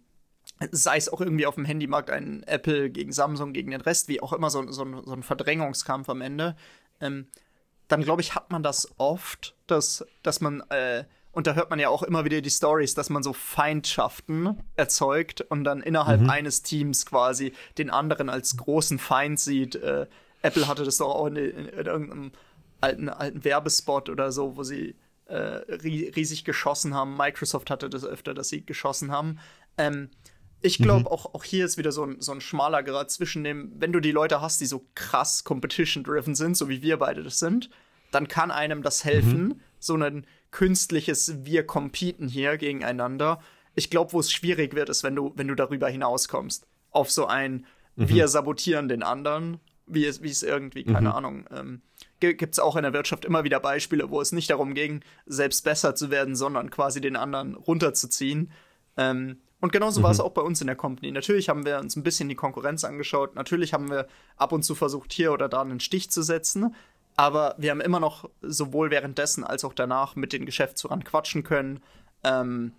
[0.72, 4.22] sei es auch irgendwie auf dem Handymarkt ein Apple gegen Samsung gegen den Rest, wie
[4.22, 6.56] auch immer, so, so, so ein Verdrängungskampf am Ende,
[7.00, 7.28] ähm,
[7.88, 11.80] dann glaube ich, hat man das oft, dass, dass man, äh, und da hört man
[11.80, 16.30] ja auch immer wieder die Stories, dass man so Feindschaften erzeugt und dann innerhalb mhm.
[16.30, 19.76] eines Teams quasi den anderen als großen Feind sieht.
[19.76, 20.08] Äh,
[20.42, 22.32] Apple hatte das doch auch in, in, in irgendeinem
[22.82, 24.96] alten, alten Werbespot oder so, wo sie
[25.26, 27.16] äh, riesig geschossen haben.
[27.16, 29.40] Microsoft hatte das öfter, dass sie geschossen haben.
[29.78, 30.10] Ähm,
[30.62, 31.08] ich glaube, mhm.
[31.08, 34.00] auch, auch hier ist wieder so ein, so ein schmaler Grad zwischen dem, wenn du
[34.00, 37.70] die Leute hast, die so krass competition-driven sind, so wie wir beide das sind,
[38.12, 39.62] dann kann einem das helfen, mhm.
[39.80, 43.42] so ein künstliches Wir competen hier gegeneinander.
[43.74, 46.68] Ich glaube, wo es schwierig wird, ist, wenn du, wenn du darüber hinauskommst.
[46.92, 48.10] Auf so ein mhm.
[48.10, 51.16] Wir sabotieren den anderen, wie es, wie es irgendwie, keine Mhm.
[51.16, 51.82] Ahnung, ähm,
[52.20, 55.64] gibt es auch in der Wirtschaft immer wieder Beispiele, wo es nicht darum ging, selbst
[55.64, 58.52] besser zu werden, sondern quasi den anderen runterzuziehen.
[58.98, 61.12] Ähm, und genauso war es auch bei uns in der Company.
[61.12, 63.36] Natürlich haben wir uns ein bisschen die Konkurrenz angeschaut.
[63.36, 66.76] Natürlich haben wir ab und zu versucht, hier oder da einen Stich zu setzen.
[67.16, 71.82] Aber wir haben immer noch sowohl währenddessen als auch danach mit den Geschäftsführern quatschen können.
[72.24, 72.74] Ähm,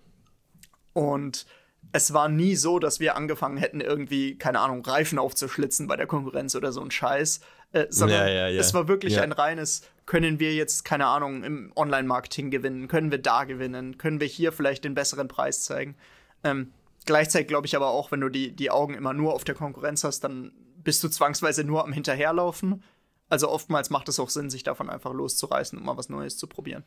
[0.91, 1.45] und
[1.93, 6.07] es war nie so, dass wir angefangen hätten, irgendwie, keine Ahnung, Reifen aufzuschlitzen bei der
[6.07, 7.39] Konkurrenz oder so ein Scheiß.
[7.71, 8.59] Äh, sondern Ja, ja, ja.
[8.59, 12.87] es war wirklich ein reines, können wir jetzt, keine Ahnung, im Online-Marketing gewinnen?
[12.89, 13.97] Können wir da gewinnen?
[13.97, 15.95] Können wir hier vielleicht den besseren Preis zeigen?
[16.43, 16.71] Ähm,
[17.05, 20.03] gleichzeitig glaube ich aber auch, wenn du die, die Augen immer nur auf der Konkurrenz
[20.03, 20.51] hast, dann
[20.83, 22.83] bist du zwangsweise nur am Hinterherlaufen.
[23.29, 26.47] Also oftmals macht es auch Sinn, sich davon einfach loszureißen und mal was Neues zu
[26.47, 26.83] probieren.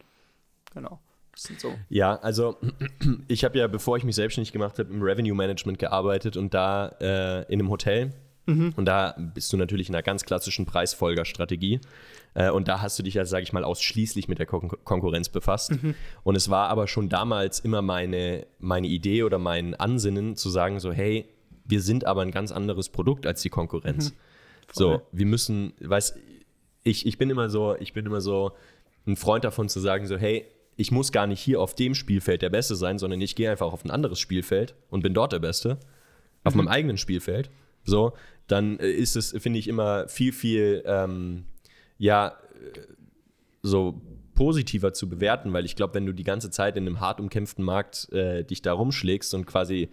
[0.74, 1.00] Genau.
[1.36, 1.74] So.
[1.90, 2.56] Ja, also
[3.28, 6.88] ich habe ja, bevor ich mich selbstständig gemacht habe, im Revenue Management gearbeitet und da
[7.00, 8.12] äh, in einem Hotel.
[8.76, 11.80] Und da bist du natürlich in einer ganz klassischen Preisfolgerstrategie.
[12.34, 15.28] Äh, und da hast du dich ja, sage ich mal, ausschließlich mit der Kon Konkurrenz
[15.28, 15.72] befasst.
[16.22, 20.78] Und es war aber schon damals immer meine, meine Idee oder mein Ansinnen zu sagen,
[20.80, 21.28] so, hey,
[21.64, 24.12] wir sind aber ein ganz anderes Produkt als die Konkurrenz.
[24.72, 26.14] So, wir müssen, weiß,
[26.84, 28.52] ich, ich bin immer so, ich bin immer so
[29.06, 32.42] ein Freund davon zu sagen, so, hey, ich muss gar nicht hier auf dem Spielfeld
[32.42, 35.38] der Beste sein, sondern ich gehe einfach auf ein anderes Spielfeld und bin dort der
[35.38, 35.78] Beste.
[36.44, 37.50] Auf meinem eigenen Spielfeld.
[37.86, 38.12] So,
[38.46, 41.44] dann äh, ist es, finde ich, immer viel, viel, ähm,
[41.98, 42.80] ja, äh,
[43.62, 44.00] so
[44.34, 47.64] positiver zu bewerten, weil ich glaube, wenn du die ganze Zeit in einem hart umkämpften
[47.64, 49.88] Markt äh, dich da rumschlägst und quasi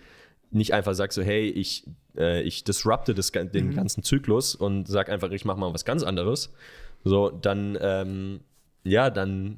[0.51, 5.09] nicht einfach sagst so, hey, ich, äh, ich disrupte das, den ganzen Zyklus und sag
[5.09, 6.53] einfach, ich mache mal was ganz anderes,
[7.03, 8.41] so, dann, ähm,
[8.83, 9.57] ja, dann,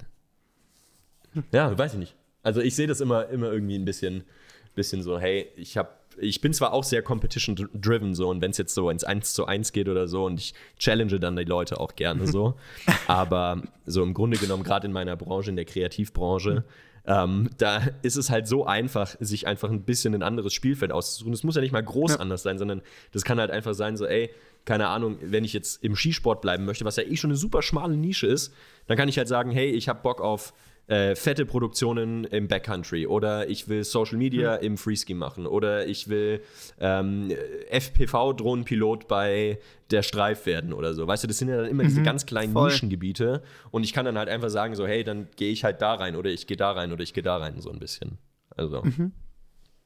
[1.51, 2.15] ja, weiß ich nicht.
[2.43, 4.23] Also ich sehe das immer, immer irgendwie ein bisschen,
[4.75, 8.57] bisschen so, hey, ich habe ich bin zwar auch sehr competition-driven so und wenn es
[8.57, 11.79] jetzt so ins 1 zu 1 geht oder so und ich challenge dann die Leute
[11.79, 12.55] auch gerne so,
[13.07, 16.63] aber so im Grunde genommen, gerade in meiner Branche, in der Kreativbranche,
[17.07, 21.33] ähm, da ist es halt so einfach, sich einfach ein bisschen ein anderes Spielfeld auszusuchen.
[21.33, 22.17] Es muss ja nicht mal groß Ja.
[22.19, 24.31] anders sein, sondern das kann halt einfach sein, so, ey,
[24.65, 27.61] keine Ahnung, wenn ich jetzt im Skisport bleiben möchte, was ja eh schon eine super
[27.61, 28.51] schmale Nische ist,
[28.87, 30.53] dann kann ich halt sagen, hey, ich habe Bock auf
[30.87, 36.09] äh, fette Produktionen im Backcountry oder ich will Social Media im Freeski machen oder ich
[36.09, 36.41] will
[36.79, 37.31] ähm,
[37.69, 39.59] FPV-Drohnenpilot bei
[39.91, 41.07] der Streif werden oder so.
[41.07, 42.69] Weißt du, das sind ja dann immer diese ganz kleinen voll.
[42.69, 45.93] Nischengebiete und ich kann dann halt einfach sagen, so, hey, dann gehe ich halt da
[45.95, 48.17] rein oder ich gehe da rein oder ich gehe da rein, so ein bisschen.
[48.55, 48.83] Also,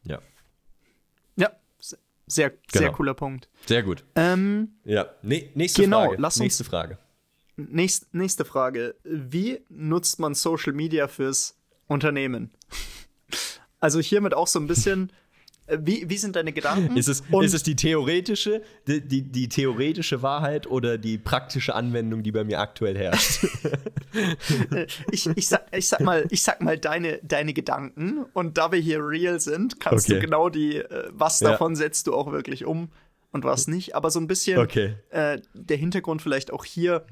[0.06, 0.20] ja,
[1.38, 2.94] Ja, se- sehr, sehr Genau.
[2.94, 3.50] cooler Punkt.
[3.66, 4.04] sehr gut.
[4.16, 6.22] Ähm, Ja, nee, nächste Genau, Frage.
[6.22, 6.98] lass uns- nächste Frage.
[7.70, 8.96] Nächst, nächste Frage.
[9.04, 12.52] Wie nutzt man Social Media fürs Unternehmen?
[13.82, 15.10] Also hiermit auch so ein bisschen,
[15.68, 16.98] äh, wie, wie sind deine Gedanken?
[16.98, 22.22] Ist es, ist es die theoretische, die, die, die theoretische Wahrheit oder die praktische Anwendung,
[22.22, 23.46] die bei mir aktuell herrscht?
[25.12, 28.80] ich, ich, sag, ich sag mal, ich sag mal deine, deine Gedanken und da wir
[28.80, 30.16] hier real sind, kannst Okay.
[30.16, 31.52] du genau die, äh, was Ja.
[31.52, 32.90] davon setzt du auch wirklich um
[33.32, 33.96] und was nicht.
[33.96, 34.96] Aber so ein bisschen Okay.
[35.12, 37.06] äh, der Hintergrund vielleicht auch hier,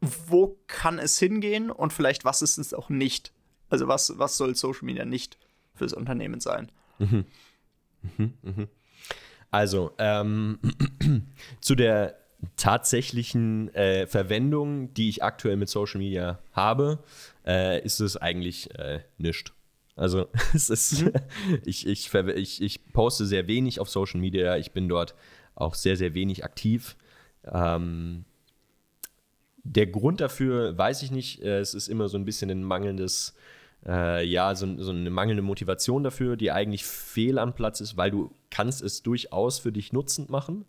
[0.00, 3.32] wo kann es hingehen und vielleicht was ist es auch nicht?
[3.68, 5.38] Also was, was soll Social Media nicht
[5.74, 6.70] fürs Unternehmen sein?
[9.50, 10.58] Also, ähm,
[11.60, 12.16] zu der
[12.56, 17.02] tatsächlichen äh, Verwendung, die ich aktuell mit Social Media habe,
[17.46, 19.52] äh, ist es eigentlich äh, nichts.
[19.96, 21.04] Also, es ist,
[21.64, 24.56] ich, ich, verwe- ich, ich poste sehr wenig auf Social Media.
[24.56, 25.14] Ich bin dort
[25.54, 26.96] auch sehr, sehr wenig aktiv.
[27.44, 28.24] Ähm,
[29.64, 31.42] der Grund dafür weiß ich nicht.
[31.42, 33.34] Äh, Es ist immer so ein bisschen ein mangelndes,
[33.86, 38.10] äh, ja, so, so eine mangelnde Motivation dafür, die eigentlich fehl am Platz ist, weil
[38.10, 40.64] du kannst es durchaus für dich nutzend machen.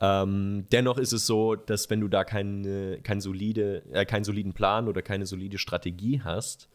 [0.00, 4.52] Ähm, dennoch ist es so, dass wenn du da keine, kein solide, äh, keinen soliden
[4.52, 6.68] Plan oder keine solide Strategie hast,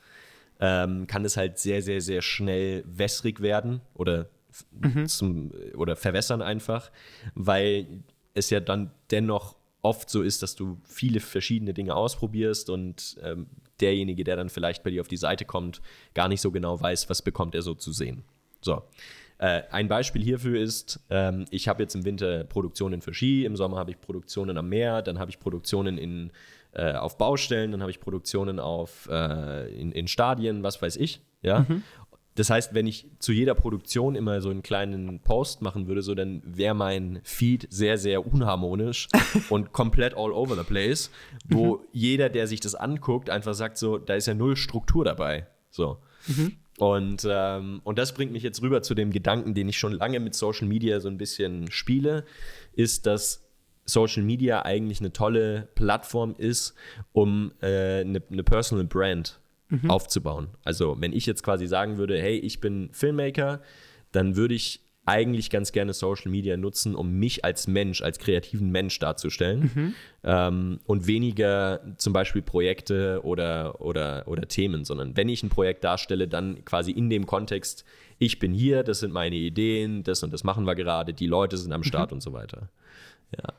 [0.61, 4.65] ähm, kann es halt sehr, sehr, sehr schnell wässrig werden oder, f-
[5.07, 6.91] zum, oder verwässern einfach,
[7.35, 7.87] weil
[8.33, 13.47] es ja dann dennoch oft so ist, dass du viele verschiedene Dinge ausprobierst und ähm,
[13.79, 15.81] derjenige, der dann vielleicht bei dir auf die Seite kommt,
[16.13, 18.23] gar nicht so genau weiß, was bekommt er so zu sehen.
[18.61, 18.83] So.
[19.37, 23.55] Äh, ein Beispiel hierfür ist, ähm, ich habe jetzt im Winter Produktionen für Ski, im
[23.55, 26.31] Sommer habe ich Produktionen am Meer, dann habe ich Produktionen in,
[26.73, 31.21] äh, auf Baustellen, dann habe ich Produktionen auf, äh, in, in Stadien, was weiß ich.
[31.41, 31.65] Ja?
[32.39, 36.15] Das heißt, wenn ich zu jeder Produktion immer so einen kleinen Post machen würde, so
[36.15, 39.09] dann wäre mein Feed sehr, sehr unharmonisch
[39.49, 41.11] und komplett all over the place,
[41.49, 45.47] wo jeder, der sich das anguckt, einfach sagt so, da ist ja null Struktur dabei.
[45.69, 45.97] So.
[46.77, 50.21] Und, ähm, und das bringt mich jetzt rüber zu dem Gedanken, den ich schon lange
[50.21, 52.23] mit Social Media so ein bisschen spiele,
[52.71, 53.49] ist, dass
[53.83, 56.73] Social Media eigentlich eine tolle Plattform ist,
[57.11, 59.89] um äh, eine, eine Personal Brand mhm.
[59.89, 60.49] aufzubauen.
[60.63, 63.61] Also wenn ich jetzt quasi sagen würde, hey, ich bin Filmmaker,
[64.11, 68.69] dann würde ich eigentlich ganz gerne Social Media nutzen, um mich als Mensch, als kreativen
[68.69, 69.93] Mensch darzustellen mhm.
[70.23, 75.83] ähm, und weniger zum Beispiel Projekte oder, oder, oder Themen, sondern wenn ich ein Projekt
[75.83, 77.85] darstelle, dann quasi in dem Kontext,
[78.19, 81.57] ich bin hier, das sind meine Ideen, das und das machen wir gerade, die Leute
[81.57, 82.17] sind am Start mhm.
[82.17, 82.69] und so weiter.
[83.35, 83.53] Ja.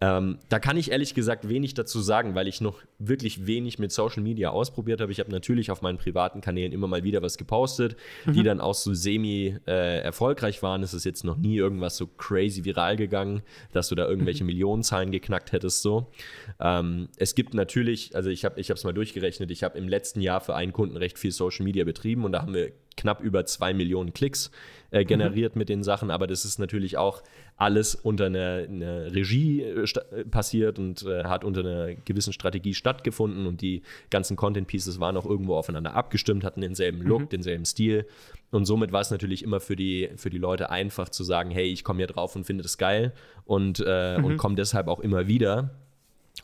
[0.00, 3.92] Ähm, da kann ich ehrlich gesagt wenig dazu sagen, weil ich noch wirklich wenig mit
[3.92, 5.10] Social Media ausprobiert habe.
[5.10, 8.32] Ich habe natürlich auf meinen privaten Kanälen immer mal wieder was gepostet, mhm.
[8.34, 10.82] die dann auch so semi äh, erfolgreich waren.
[10.82, 14.48] Es ist jetzt noch nie irgendwas so crazy viral gegangen, dass du da irgendwelche mhm.
[14.48, 15.80] Millionenzahlen geknackt hättest.
[15.80, 16.12] So.
[16.60, 20.42] Ähm, es gibt natürlich, also ich habe es mal durchgerechnet, ich habe im letzten Jahr
[20.42, 23.74] für einen Kunden recht viel Social Media betrieben und da haben wir knapp über zwei
[23.74, 24.50] Millionen Klicks
[24.90, 25.60] äh, generiert mhm.
[25.60, 27.22] mit den Sachen, aber das ist natürlich auch
[27.56, 32.74] alles unter einer, einer Regie äh, äh, passiert und äh, hat unter einer gewissen Strategie
[32.74, 37.28] stattgefunden und die ganzen Content Pieces waren auch irgendwo aufeinander abgestimmt, hatten denselben Look, mhm.
[37.30, 38.06] denselben Stil
[38.50, 41.66] und somit war es natürlich immer für die, für die Leute einfach zu sagen, hey,
[41.66, 43.12] ich komme hier drauf und finde das geil
[43.44, 44.24] und, äh, mhm.
[44.24, 45.70] und komme deshalb auch immer wieder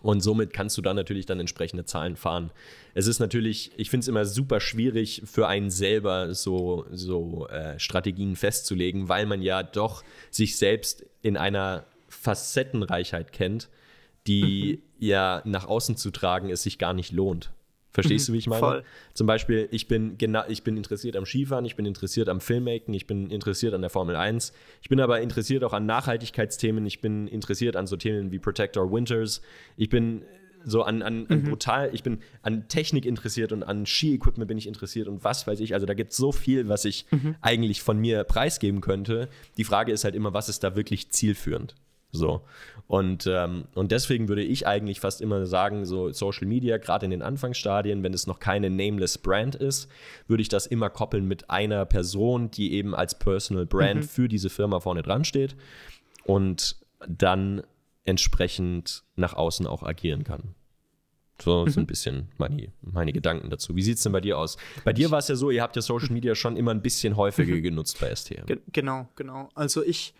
[0.02, 2.50] und somit kannst du dann natürlich dann entsprechende Zahlen fahren.
[2.94, 7.78] Es ist natürlich, ich finde es immer super schwierig für einen selber so, so äh,
[7.78, 13.68] Strategien festzulegen, weil man ja doch sich selbst in einer Facettenreichheit kennt,
[14.26, 15.06] die mhm.
[15.06, 17.52] ja nach außen zu tragen es sich gar nicht lohnt.
[17.92, 18.60] Verstehst mhm, du, wie ich meine?
[18.60, 18.84] Voll.
[19.12, 22.94] Zum Beispiel, ich bin, genau, ich bin interessiert am Skifahren, ich bin interessiert am Filmmaken,
[22.94, 24.52] ich bin interessiert an der Formel 1.
[24.80, 28.90] Ich bin aber interessiert auch an Nachhaltigkeitsthemen, ich bin interessiert an so Themen wie Protector
[28.90, 29.42] Winters.
[29.76, 30.22] Ich bin
[30.64, 31.44] so an, an, an mhm.
[31.44, 35.60] brutal, ich bin an Technik interessiert und an Ski-Equipment bin ich interessiert und was weiß
[35.60, 35.74] ich.
[35.74, 37.34] Also da gibt es so viel, was ich mhm.
[37.40, 39.28] eigentlich von mir preisgeben könnte.
[39.56, 41.74] Die Frage ist halt immer, was ist da wirklich zielführend?
[42.12, 42.42] So.
[42.86, 47.10] Und, ähm, und deswegen würde ich eigentlich fast immer sagen, so Social Media, gerade in
[47.10, 49.88] den Anfangsstadien, wenn es noch keine Nameless Brand ist,
[50.26, 54.08] würde ich das immer koppeln mit einer Person, die eben als Personal Brand mhm.
[54.08, 55.56] für diese Firma vorne dran steht
[56.24, 56.76] und
[57.08, 57.62] dann
[58.04, 60.54] entsprechend nach außen auch agieren kann.
[61.40, 61.86] So, so ein mhm.
[61.86, 63.74] bisschen meine, meine Gedanken dazu.
[63.74, 64.56] Wie sieht es denn bei dir aus?
[64.84, 67.16] Bei dir war es ja so, ihr habt ja Social Media schon immer ein bisschen
[67.16, 67.62] häufiger mhm.
[67.62, 68.46] genutzt bei STM.
[68.46, 69.48] Ge genau, genau.
[69.54, 70.14] Also ich,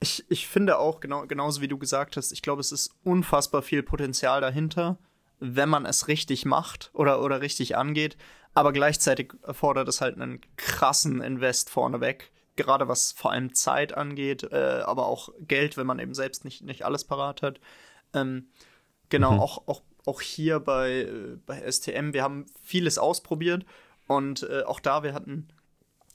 [0.00, 3.60] ich, ich finde auch, genau, genauso wie du gesagt hast, ich glaube, es ist unfassbar
[3.62, 4.98] viel Potenzial dahinter,
[5.38, 8.16] wenn man es richtig macht oder, oder richtig angeht.
[8.54, 12.32] Aber gleichzeitig erfordert es halt einen krassen Invest vorneweg.
[12.56, 16.62] Gerade was vor allem Zeit angeht, äh, aber auch Geld, wenn man eben selbst nicht,
[16.62, 17.60] nicht alles parat hat.
[18.12, 18.48] Ähm,
[19.08, 19.40] genau, mhm.
[19.40, 23.64] auch, auch, auch hier bei, äh, bei STM, wir haben vieles ausprobiert
[24.08, 25.48] und äh, auch da, wir hatten,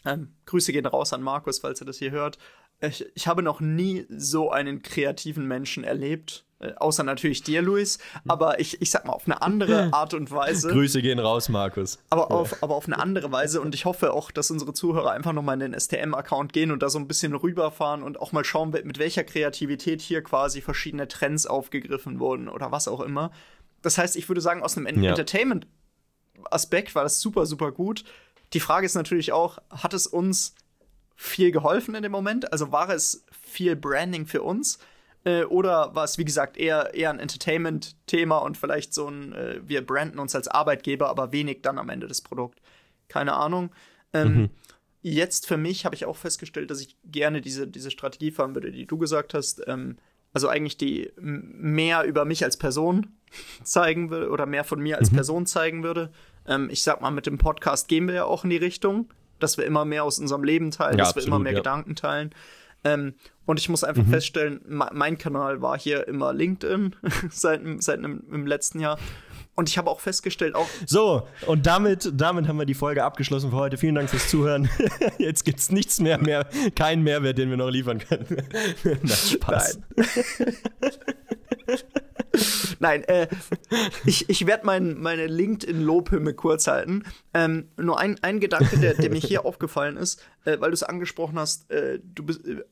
[0.06, 2.38] ähm, Grüße gehen raus an Markus, falls er das hier hört,
[2.82, 6.46] ich, ich habe noch nie so einen kreativen Menschen erlebt.
[6.60, 8.00] Äh, außer natürlich dir, Luis.
[8.28, 10.70] Aber ich, ich sag mal, auf eine andere Art und Weise.
[10.70, 12.00] Grüße gehen raus, Markus.
[12.10, 13.62] Aber auf, aber auf eine andere Weise.
[13.62, 16.90] Und ich hoffe auch, dass unsere Zuhörer einfach nochmal in den STM-Account gehen und da
[16.90, 21.46] so ein bisschen rüberfahren und auch mal schauen, mit welcher Kreativität hier quasi verschiedene Trends
[21.46, 23.32] aufgegriffen wurden oder was auch immer.
[23.82, 25.12] Das heißt, ich würde sagen, aus einem ja.
[25.12, 28.04] Entertainment-Aspekt war das super, super gut.
[28.54, 30.56] Die Frage ist natürlich auch, hat es uns
[31.16, 32.52] viel geholfen in dem Moment?
[32.52, 34.80] Also war es viel Branding für uns?
[35.24, 39.60] Äh, oder war es, wie gesagt, eher, eher ein Entertainment-Thema und vielleicht so ein, äh,
[39.66, 42.62] wir branden uns als Arbeitgeber, aber wenig dann am Ende des Produkts?
[43.08, 43.72] Keine Ahnung.
[44.14, 44.50] Ähm, mhm.
[45.02, 48.72] Jetzt für mich habe ich auch festgestellt, dass ich gerne diese, diese Strategie fahren würde,
[48.72, 49.62] die du gesagt hast.
[49.68, 49.98] Ähm,
[50.34, 53.08] also eigentlich die mehr über mich als Person
[53.64, 55.16] zeigen würde oder mehr von mir als mhm.
[55.16, 56.12] Person zeigen würde.
[56.48, 59.58] Ähm, ich sag mal, mit dem Podcast gehen wir ja auch in die Richtung dass
[59.58, 61.60] wir immer mehr aus unserem Leben teilen, ja, dass absolut, wir immer mehr ja.
[61.60, 62.34] Gedanken teilen.
[62.84, 64.10] Ähm, und ich muss einfach mhm.
[64.10, 66.96] feststellen, mein Kanal war hier immer LinkedIn
[67.32, 68.98] seit, seit im, im letzten Jahr.
[69.56, 70.68] Und ich habe auch festgestellt, auch.
[70.86, 73.78] So, und damit, damit haben wir die Folge abgeschlossen für heute.
[73.78, 74.70] Vielen Dank fürs Zuhören.
[75.18, 76.46] Jetzt gibt es nichts mehr, mehr,
[76.76, 78.44] keinen Mehrwert, den wir noch liefern können.
[79.02, 79.80] Na, Spaß.
[82.86, 83.04] Nein.
[83.06, 83.28] Äh,
[84.06, 87.04] ich, ich werde mein, meine LinkedIn-Lobhymne kurz halten.
[87.34, 90.84] Ähm, nur ein, ein Gedanke, der, der mir hier aufgefallen ist, äh, weil du es
[90.84, 92.64] angesprochen hast, äh, du bist, äh,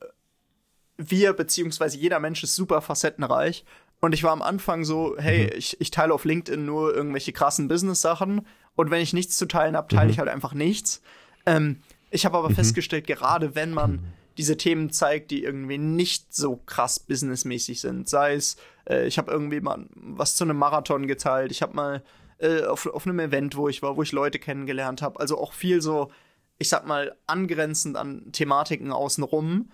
[0.97, 3.65] wir beziehungsweise jeder Mensch ist super facettenreich.
[4.01, 5.57] Und ich war am Anfang so, hey, mhm.
[5.57, 8.45] ich, ich teile auf LinkedIn nur irgendwelche krassen Business-Sachen.
[8.75, 10.11] Und wenn ich nichts zu teilen habe, teile mhm.
[10.11, 11.01] ich halt einfach nichts.
[11.47, 12.55] Ähm, ich habe aber mhm.
[12.55, 18.09] festgestellt, gerade wenn man diese Themen zeigt, die irgendwie nicht so krass businessmäßig sind.
[18.09, 18.57] Sei es,
[18.89, 22.03] äh, ich habe irgendwie mal was zu einem Marathon geteilt, ich habe mal
[22.39, 25.19] äh, auf, auf einem Event, wo ich war, wo ich Leute kennengelernt habe.
[25.19, 26.11] Also auch viel so,
[26.57, 29.71] ich sag mal, angrenzend an Thematiken außenrum.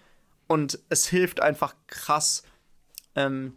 [0.48, 2.44] Und es hilft einfach krass,
[3.16, 3.54] ähm,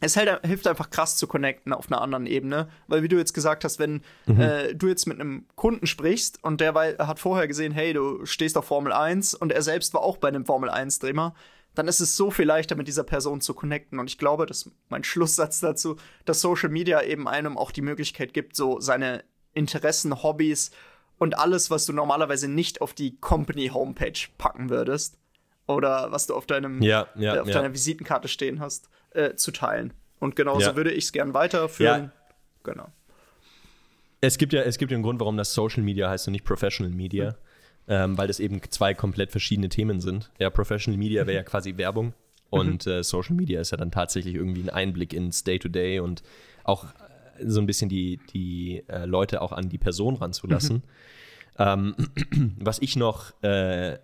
[0.00, 3.34] es hält, hilft einfach krass zu connecten auf einer anderen Ebene, weil wie du jetzt
[3.34, 4.40] gesagt hast, wenn mhm.
[4.40, 8.56] äh, du jetzt mit einem Kunden sprichst und der hat vorher gesehen, hey, du stehst
[8.56, 11.34] auf Formel 1 und er selbst war auch bei einem Formel 1 Drehmer,
[11.74, 14.62] dann ist es so viel leichter mit dieser Person zu connecten und ich glaube, das
[14.62, 19.24] ist mein Schlusssatz dazu, dass Social Media eben einem auch die Möglichkeit gibt, so seine
[19.52, 20.70] Interessen, Hobbys
[21.18, 25.18] und alles, was du normalerweise nicht auf die Company Homepage packen würdest
[25.66, 27.54] oder was du auf deinem ja, ja, äh, auf ja.
[27.54, 29.92] deiner Visitenkarte stehen hast äh, zu teilen.
[30.20, 30.76] Und genauso ja.
[30.76, 32.04] würde ich es gern weiterführen.
[32.04, 32.12] Ja.
[32.64, 32.88] Genau.
[34.20, 36.44] Es gibt ja, es gibt ja einen Grund, warum das Social Media heißt und nicht
[36.44, 37.34] Professional Media, mhm.
[37.88, 40.30] ähm, weil das eben zwei komplett verschiedene Themen sind.
[40.38, 41.46] Ja, Professional Media wäre ja mhm.
[41.46, 42.14] quasi Werbung
[42.50, 42.92] und mhm.
[42.92, 46.22] äh, Social Media ist ja dann tatsächlich irgendwie ein Einblick ins Day-to-Day -Day und
[46.64, 50.76] auch äh, so ein bisschen die, die äh, Leute auch an die Person ranzulassen.
[50.76, 50.82] Mhm.
[51.58, 51.94] Ähm,
[52.58, 53.98] was ich noch, äh,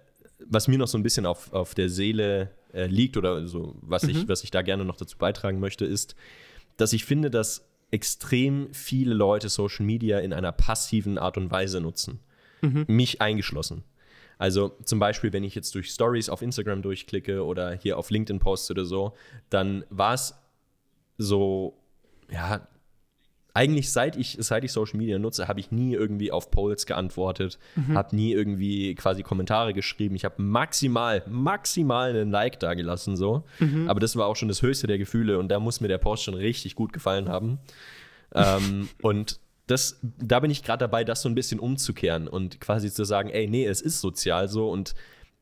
[0.47, 4.03] was mir noch so ein bisschen auf, auf der Seele äh, liegt oder so, was,
[4.05, 4.11] mhm.
[4.11, 6.15] ich, was ich da gerne noch dazu beitragen möchte, ist,
[6.77, 11.81] dass ich finde, dass extrem viele Leute Social Media in einer passiven Art und Weise
[11.81, 12.21] nutzen.
[12.61, 12.85] Mhm.
[12.89, 13.85] Mich eingeschlossen.
[14.39, 18.41] Also zum Beispiel, wenn ich jetzt durch Stories auf Instagram durchklicke oder hier auf LinkedIn
[18.41, 19.15] poste oder so,
[19.49, 20.35] dann war es
[21.19, 21.79] so,
[22.31, 22.67] ja,
[23.55, 27.61] eigentlich seit ich, seit ich Social Media nutze, habe ich nie irgendwie auf Polls geantwortet,
[27.77, 27.97] mhm.
[27.97, 30.17] habe nie irgendwie quasi Kommentare geschrieben.
[30.17, 33.45] Ich habe maximal, maximal einen Like da gelassen, so.
[33.61, 33.89] Mhm.
[33.89, 36.25] Aber das war auch schon das höchste der Gefühle und da muss mir der Post
[36.25, 37.61] schon richtig gut gefallen haben.
[38.35, 39.39] ähm, und
[39.69, 43.31] das, da bin ich gerade dabei, das so ein bisschen umzukehren und quasi zu sagen,
[43.31, 44.95] ey, nee, es ist sozial so und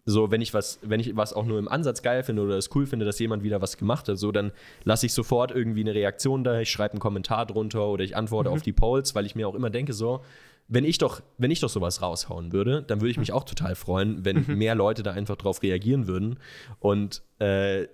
[0.05, 2.75] so, wenn ich was, wenn ich was auch nur im Ansatz geil finde oder es
[2.75, 4.53] cool finde, dass jemand wieder was gemacht hat, so, dann
[4.85, 8.51] lasse ich sofort irgendwie eine Reaktion da, ich schreibe einen Kommentar drunter oder ich antworte
[8.51, 8.57] mhm.
[8.57, 10.23] auf die Polls, weil ich mir auch immer denke, so,
[10.69, 13.37] wenn ich doch, wenn ich doch sowas raushauen würde, dann würde ich mich mhm.
[13.37, 14.59] auch total freuen, wenn mhm.
[14.59, 16.39] mehr Leute da einfach drauf reagieren würden.
[16.81, 17.87] Und äh,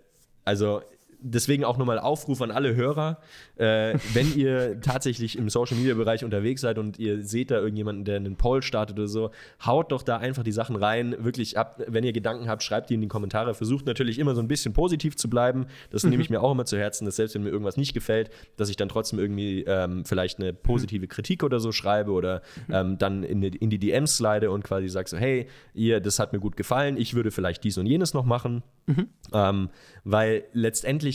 [0.44, 0.80] also
[1.20, 3.18] deswegen auch nochmal Aufruf an alle Hörer.
[3.56, 8.04] Äh, wenn ihr tatsächlich im Social Media Bereich unterwegs seid und ihr seht da irgendjemanden,
[8.04, 9.30] der einen Poll startet oder so,
[9.64, 11.16] haut doch da einfach die Sachen rein.
[11.18, 13.54] Wirklich ab, wenn ihr Gedanken habt, schreibt die in die Kommentare.
[13.54, 15.66] Versucht natürlich immer so ein bisschen positiv zu bleiben.
[15.90, 16.10] Das mhm.
[16.10, 18.68] nehme ich mir auch immer zu Herzen, dass selbst wenn mir irgendwas nicht gefällt, dass
[18.68, 21.08] ich dann trotzdem irgendwie ähm, vielleicht eine positive mhm.
[21.08, 22.74] Kritik oder so schreibe oder mhm.
[22.74, 26.32] ähm, dann in, in die DMs slide und quasi sage so, hey, ihr, das hat
[26.32, 28.62] mir gut gefallen, ich würde vielleicht dies und jenes noch machen.
[28.86, 29.08] Mhm.
[29.32, 29.68] Ähm,
[30.04, 31.07] weil letztendlich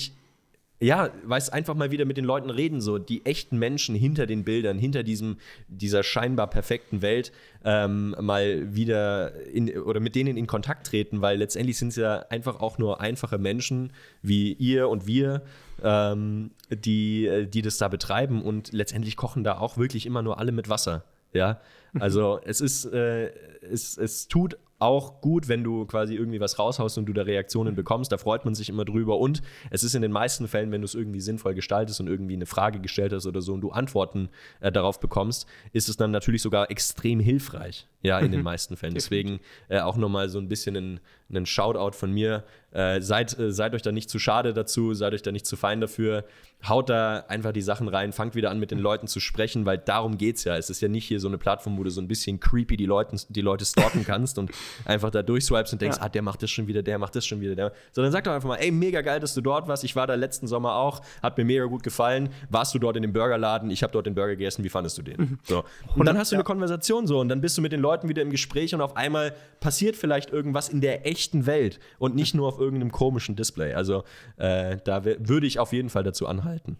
[0.84, 4.44] ja, weißt einfach mal wieder mit den Leuten reden, so die echten Menschen hinter den
[4.44, 5.38] Bildern, hinter diesem,
[5.70, 7.32] dieser scheinbar perfekten Welt,
[7.64, 12.26] ähm, mal wieder in, oder mit denen in Kontakt treten, weil letztendlich sind es ja
[12.30, 15.44] einfach auch nur einfache Menschen wie ihr und wir,
[15.82, 20.52] ähm, die, die das da betreiben und letztendlich kochen da auch wirklich immer nur alle
[20.52, 21.06] mit Wasser.
[21.32, 21.62] Ja,
[22.00, 26.98] also es ist, äh, es, es tut auch gut, wenn du quasi irgendwie was raushaust
[26.98, 28.12] und du da Reaktionen bekommst.
[28.12, 29.18] Da freut man sich immer drüber.
[29.18, 29.42] Und
[29.72, 32.46] es ist in den meisten Fällen, wenn du es irgendwie sinnvoll gestaltest und irgendwie eine
[32.46, 36.42] Frage gestellt hast oder so und du Antworten äh, darauf bekommst, ist es dann natürlich
[36.42, 37.88] sogar extrem hilfreich.
[38.02, 38.44] Ja, in den mhm.
[38.44, 38.96] meisten Fällen.
[38.96, 41.00] Deswegen äh, auch nochmal so ein bisschen ein,
[41.36, 42.44] ein Shoutout von mir.
[42.74, 45.56] Äh, seid, äh, seid euch da nicht zu schade dazu, seid euch da nicht zu
[45.56, 46.26] fein dafür.
[46.68, 49.78] Haut da einfach die Sachen rein, fangt wieder an, mit den Leuten zu sprechen, weil
[49.78, 50.58] darum geht es ja.
[50.58, 52.88] Es ist ja nicht hier so eine Plattform, wo du so ein bisschen creepy die,
[52.88, 54.50] Leuten, die Leute stalken kannst und
[54.86, 56.06] einfach da durchswipes und denkst, ja.
[56.06, 57.74] ah, der macht das schon wieder, der macht das schon wieder, der.
[57.92, 59.84] Sondern sag doch einfach mal, ey, mega geil, dass du dort warst.
[59.84, 62.30] Ich war da letzten Sommer auch, hat mir mega gut gefallen.
[62.50, 63.70] Warst du dort in dem Burgerladen?
[63.70, 65.18] Ich habe dort den Burger gegessen, wie fandest du den?
[65.20, 65.40] Mhm.
[65.44, 65.64] So.
[65.96, 68.24] Und dann hast du eine Konversation so und dann bist du mit den Leuten wieder
[68.24, 72.48] im Gespräch und auf einmal passiert vielleicht irgendwas in der echten Welt und nicht nur
[72.48, 73.74] auf irgendeinem komischen Display.
[73.74, 74.04] Also
[74.38, 76.78] äh, da würde ich auf jeden Fall dazu anhalten.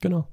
[0.00, 0.26] Genau.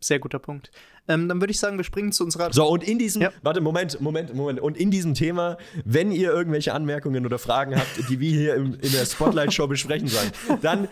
[0.00, 0.70] Sehr guter Punkt.
[1.08, 2.52] Ähm, dann würde ich sagen, wir springen zu unserer.
[2.52, 3.30] So, und in diesem, ja.
[3.42, 4.60] warte, Moment, Moment, Moment.
[4.60, 8.74] Und in diesem Thema, wenn ihr irgendwelche Anmerkungen oder Fragen habt, die wir hier im,
[8.74, 10.88] in der Spotlight-Show besprechen sollen, dann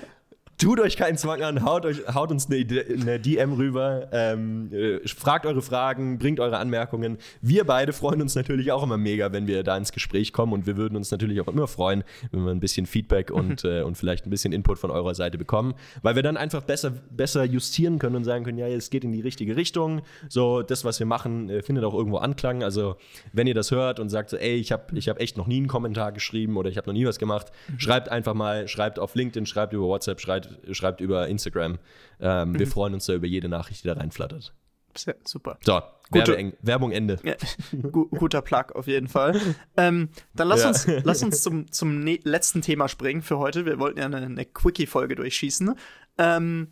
[0.61, 5.09] Tut euch keinen Zwang an, haut, euch, haut uns eine, eine DM rüber, ähm, äh,
[5.09, 7.17] fragt eure Fragen, bringt eure Anmerkungen.
[7.41, 10.67] Wir beide freuen uns natürlich auch immer mega, wenn wir da ins Gespräch kommen und
[10.67, 13.97] wir würden uns natürlich auch immer freuen, wenn wir ein bisschen Feedback und, äh, und
[13.97, 17.99] vielleicht ein bisschen Input von eurer Seite bekommen, weil wir dann einfach besser, besser justieren
[17.99, 21.07] können und sagen können, ja, es geht in die richtige Richtung, so das, was wir
[21.07, 22.63] machen, äh, findet auch irgendwo Anklang.
[22.63, 22.97] Also
[23.33, 25.57] wenn ihr das hört und sagt so, ey, ich habe ich hab echt noch nie
[25.57, 27.81] einen Kommentar geschrieben oder ich habe noch nie was gemacht, mhm.
[27.81, 31.79] schreibt einfach mal, schreibt auf LinkedIn, schreibt über WhatsApp, schreibt schreibt über Instagram.
[32.21, 32.59] Ähm, mhm.
[32.59, 34.53] Wir freuen uns da über jede Nachricht, die da reinflattert.
[34.97, 35.59] Sehr, super.
[35.65, 35.81] So,
[36.11, 37.19] Gute, Werbe Werbung Ende.
[37.23, 37.35] Ja,
[37.91, 39.41] guter Plug auf jeden Fall.
[39.77, 40.69] Ähm, dann lass ja.
[40.69, 43.65] uns, lass uns zum, zum ne letzten Thema springen für heute.
[43.65, 45.73] Wir wollten ja eine, eine Quickie-Folge durchschießen.
[46.19, 46.69] Ähm,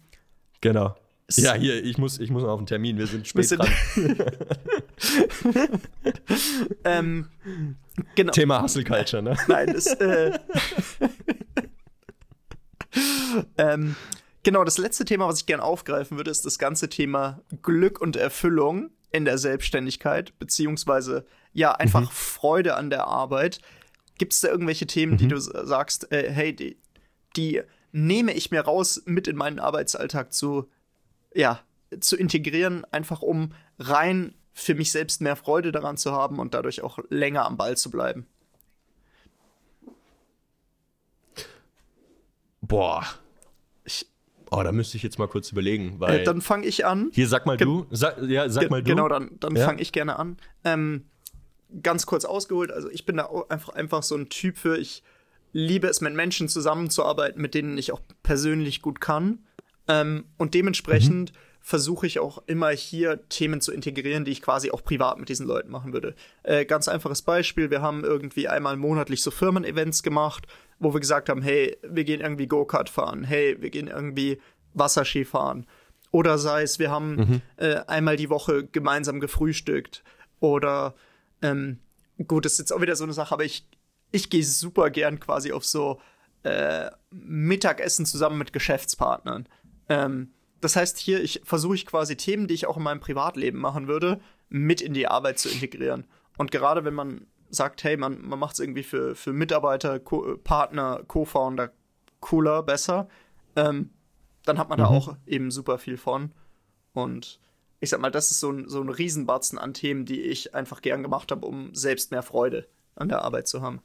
[0.61, 0.97] genau.
[1.33, 3.69] Ja, hier, ich muss, ich muss noch auf einen Termin, wir sind spät dran.
[6.85, 7.29] ähm,
[8.15, 8.33] genau.
[8.33, 9.37] Thema Hustle Culture, ne?
[9.47, 10.39] Nein, das, äh,
[13.59, 13.97] ähm,
[14.43, 18.17] genau, das letzte Thema, was ich gerne aufgreifen würde, ist das ganze Thema Glück und
[18.17, 22.13] Erfüllung in der Selbstständigkeit, beziehungsweise ja, einfach mhm.
[22.13, 23.61] Freude an der Arbeit.
[24.19, 25.17] Gibt es da irgendwelche Themen, mhm.
[25.19, 26.79] die du sagst, äh, hey, die,
[27.37, 27.63] die
[27.93, 30.69] nehme ich mir raus, mit in meinen Arbeitsalltag zu,
[31.35, 31.61] ja,
[32.01, 36.83] zu integrieren, einfach um rein für mich selbst mehr Freude daran zu haben und dadurch
[36.83, 38.27] auch länger am Ball zu bleiben?
[42.69, 43.05] Boah.
[43.85, 44.07] Ich,
[44.51, 46.21] oh, da müsste ich jetzt mal kurz überlegen, weil.
[46.21, 47.11] Äh, dann fange ich an.
[47.13, 47.87] Hier, sag mal du.
[47.91, 48.91] Sag, ja, sag mal du.
[48.91, 49.65] Genau, dann, dann ja?
[49.65, 50.37] fange ich gerne an.
[50.65, 51.07] Ähm,
[51.83, 55.03] ganz kurz ausgeholt, also ich bin da einfach, einfach so ein Typ für, ich
[55.53, 59.41] liebe es, mit Menschen zusammenzuarbeiten, mit denen ich auch persönlich gut kann.
[59.87, 61.39] Ähm, und dementsprechend mhm.
[61.69, 65.47] Versuche ich auch immer hier Themen zu integrieren, die ich quasi auch privat mit diesen
[65.47, 66.15] Leuten machen würde.
[66.43, 70.47] Äh, ganz einfaches Beispiel, wir haben irgendwie einmal monatlich so Firmen-Events gemacht,
[70.79, 74.41] wo wir gesagt haben, hey, wir gehen irgendwie Go-Kart fahren, hey, wir gehen irgendwie
[74.73, 75.67] Wasserski fahren.
[76.11, 77.43] Oder sei es, wir haben mhm.
[77.59, 80.03] äh, einmal die Woche gemeinsam gefrühstückt.
[80.41, 80.95] Oder
[81.43, 81.81] ähm,
[82.27, 83.69] gut, das ist jetzt auch wieder so eine Sache, aber ich,
[84.11, 86.01] ich gehe super gern quasi auf so
[86.45, 89.47] äh, Mittagessen zusammen mit Geschäftspartnern.
[89.91, 90.31] Ähm,
[90.61, 93.87] das heißt, hier ich, versuche ich quasi Themen, die ich auch in meinem Privatleben machen
[93.87, 96.05] würde, mit in die Arbeit zu integrieren.
[96.37, 100.37] Und gerade wenn man sagt, hey, man, man macht es irgendwie für, für Mitarbeiter, Co
[100.43, 101.73] Partner, Co-Founder
[102.21, 103.09] cooler, besser,
[103.57, 103.91] ähm,
[104.45, 104.83] dann hat man mhm.
[104.83, 106.33] da auch eben super viel von.
[106.93, 107.39] Und
[107.81, 110.83] ich sag mal, das ist so ein, so ein Riesenbatzen an Themen, die ich einfach
[110.83, 113.81] gern gemacht habe, um selbst mehr Freude an der Arbeit zu haben.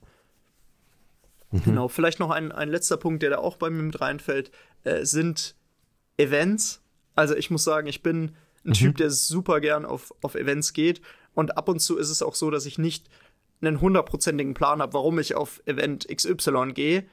[1.52, 1.64] Mhm.
[1.64, 4.52] Genau, vielleicht noch ein, ein letzter Punkt, der da auch bei mir mit reinfällt,
[4.84, 5.56] äh, sind
[6.18, 6.82] Events.
[7.16, 8.36] Also ich muss sagen, ich bin
[8.66, 8.74] ein mhm.
[8.74, 11.02] Typ, der super gern auf, auf Events geht.
[11.34, 13.10] Und ab und zu ist es auch so, dass ich nicht
[13.62, 17.06] einen hundertprozentigen Plan habe, warum ich auf Event XY gehe.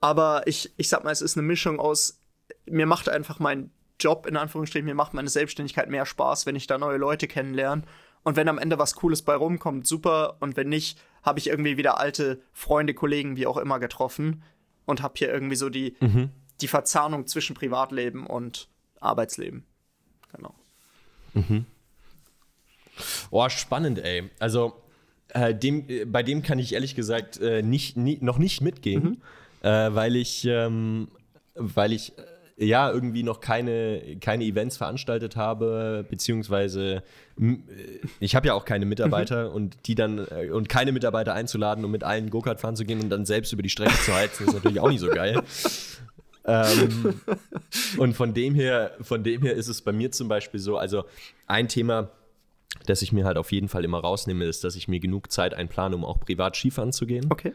[0.00, 2.20] Aber ich, ich sag mal, es ist eine Mischung aus,
[2.66, 6.66] mir macht einfach mein Job, in Anführungsstrichen, mir macht meine Selbstständigkeit mehr Spaß, wenn ich
[6.66, 7.82] da neue Leute kennenlerne.
[8.22, 10.36] Und wenn am Ende was Cooles bei rumkommt, super.
[10.40, 14.42] Und wenn nicht, habe ich irgendwie wieder alte Freunde, Kollegen, wie auch immer getroffen
[14.86, 16.30] und habe hier irgendwie so die, mhm.
[16.60, 18.68] Die Verzahnung zwischen Privatleben und
[19.00, 19.64] Arbeitsleben.
[20.34, 20.54] Genau.
[21.34, 21.66] Mhm.
[23.30, 24.30] Oh, spannend, ey.
[24.38, 24.74] Also,
[25.28, 29.02] äh, dem, äh, bei dem kann ich ehrlich gesagt äh, nicht, nie, noch nicht mitgehen,
[29.02, 29.22] mhm.
[29.62, 31.08] Äh, weil ich, ähm,
[31.54, 32.12] weil ich
[32.58, 37.02] äh, ja irgendwie noch keine, keine Events veranstaltet habe, beziehungsweise
[38.20, 39.54] ich habe ja auch keine Mitarbeiter mhm.
[39.54, 43.08] und die dann und keine Mitarbeiter einzuladen, um mit allen Go-Kart fahren zu gehen und
[43.08, 45.42] dann selbst über die Strecke zu heizen, ist natürlich auch nicht so geil.
[46.46, 47.20] ähm,
[47.98, 51.04] und von dem her, von dem her ist es bei mir zum Beispiel so, also
[51.46, 52.10] ein Thema,
[52.86, 55.54] das ich mir halt auf jeden Fall immer rausnehme, ist, dass ich mir genug Zeit
[55.54, 57.26] einplane, um auch privat Skifahren zu gehen.
[57.30, 57.52] Okay.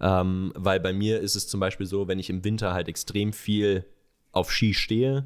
[0.00, 3.32] Ähm, weil bei mir ist es zum Beispiel so, wenn ich im Winter halt extrem
[3.32, 3.84] viel
[4.32, 5.24] auf Ski stehe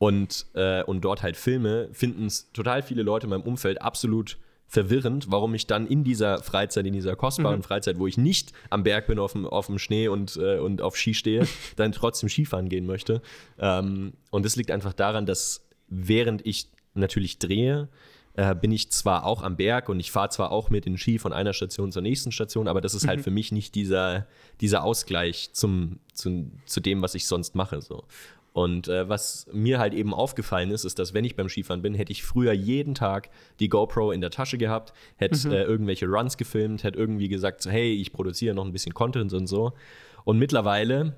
[0.00, 4.38] und, äh, und dort halt filme, finden es total viele Leute in meinem Umfeld absolut
[4.70, 7.64] verwirrend, warum ich dann in dieser Freizeit, in dieser kostbaren mhm.
[7.64, 10.80] Freizeit, wo ich nicht am Berg bin, auf dem, auf dem Schnee und, äh, und
[10.80, 11.46] auf Ski stehe,
[11.76, 13.20] dann trotzdem Skifahren gehen möchte.
[13.58, 17.88] Ähm, und das liegt einfach daran, dass während ich natürlich drehe,
[18.34, 21.18] äh, bin ich zwar auch am Berg und ich fahre zwar auch mit den Ski
[21.18, 23.24] von einer Station zur nächsten Station, aber das ist halt mhm.
[23.24, 24.28] für mich nicht dieser,
[24.60, 27.80] dieser Ausgleich zum, zum, zu dem, was ich sonst mache.
[27.80, 28.04] So.
[28.52, 31.94] Und äh, was mir halt eben aufgefallen ist, ist, dass wenn ich beim Skifahren bin,
[31.94, 33.30] hätte ich früher jeden Tag
[33.60, 35.54] die GoPro in der Tasche gehabt, hätte mhm.
[35.54, 39.32] äh, irgendwelche Runs gefilmt, hätte irgendwie gesagt, so, hey, ich produziere noch ein bisschen Content
[39.32, 39.72] und so.
[40.24, 41.14] Und mittlerweile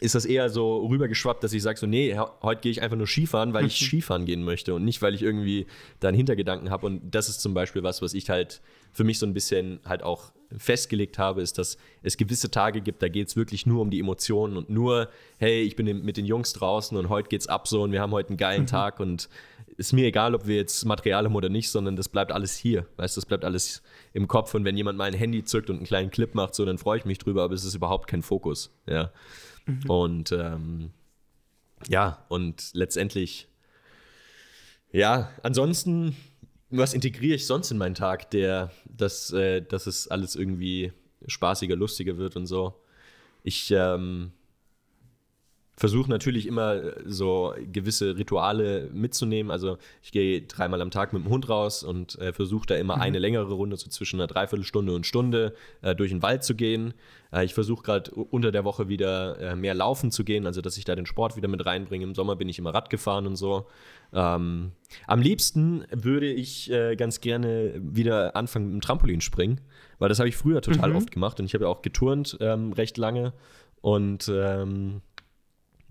[0.00, 3.06] ist das eher so rübergeschwappt, dass ich sage so, nee, heute gehe ich einfach nur
[3.06, 5.66] Skifahren, weil ich Skifahren gehen möchte und nicht, weil ich irgendwie
[6.00, 6.86] da einen Hintergedanken habe.
[6.86, 8.60] Und das ist zum Beispiel was, was ich halt
[8.92, 13.02] für mich so ein bisschen halt auch festgelegt habe, ist, dass es gewisse Tage gibt,
[13.02, 16.24] da geht es wirklich nur um die Emotionen und nur, hey, ich bin mit den
[16.24, 19.28] Jungs draußen und heute geht's ab so und wir haben heute einen geilen Tag und
[19.76, 22.86] ist mir egal, ob wir jetzt Material haben oder nicht, sondern das bleibt alles hier.
[22.96, 23.82] Weißt du, das bleibt alles
[24.12, 26.78] im Kopf und wenn jemand mein Handy zückt und einen kleinen Clip macht, so, dann
[26.78, 28.74] freue ich mich drüber, aber es ist überhaupt kein Fokus.
[28.86, 29.12] Ja.
[29.66, 29.90] Mhm.
[29.90, 30.90] Und ähm,
[31.86, 33.46] ja, und letztendlich,
[34.90, 36.16] ja, ansonsten,
[36.70, 40.92] was integriere ich sonst in meinen Tag, der, dass, äh, dass es alles irgendwie
[41.26, 42.74] spaßiger, lustiger wird und so.
[43.42, 44.32] Ich ähm,
[45.78, 49.50] versuche natürlich immer äh, so gewisse Rituale mitzunehmen.
[49.50, 52.96] Also ich gehe dreimal am Tag mit dem Hund raus und äh, versuche da immer
[52.96, 53.02] mhm.
[53.02, 56.94] eine längere Runde, so zwischen einer Dreiviertelstunde und Stunde, äh, durch den Wald zu gehen.
[57.32, 60.76] Äh, ich versuche gerade unter der Woche wieder äh, mehr laufen zu gehen, also dass
[60.78, 62.04] ich da den Sport wieder mit reinbringe.
[62.04, 63.66] Im Sommer bin ich immer Rad gefahren und so.
[64.12, 64.72] Ähm,
[65.06, 69.60] am liebsten würde ich äh, ganz gerne wieder anfangen mit dem Trampolinspringen,
[70.00, 70.96] weil das habe ich früher total mhm.
[70.96, 73.32] oft gemacht und ich habe ja auch geturnt ähm, recht lange
[73.80, 75.02] und ähm,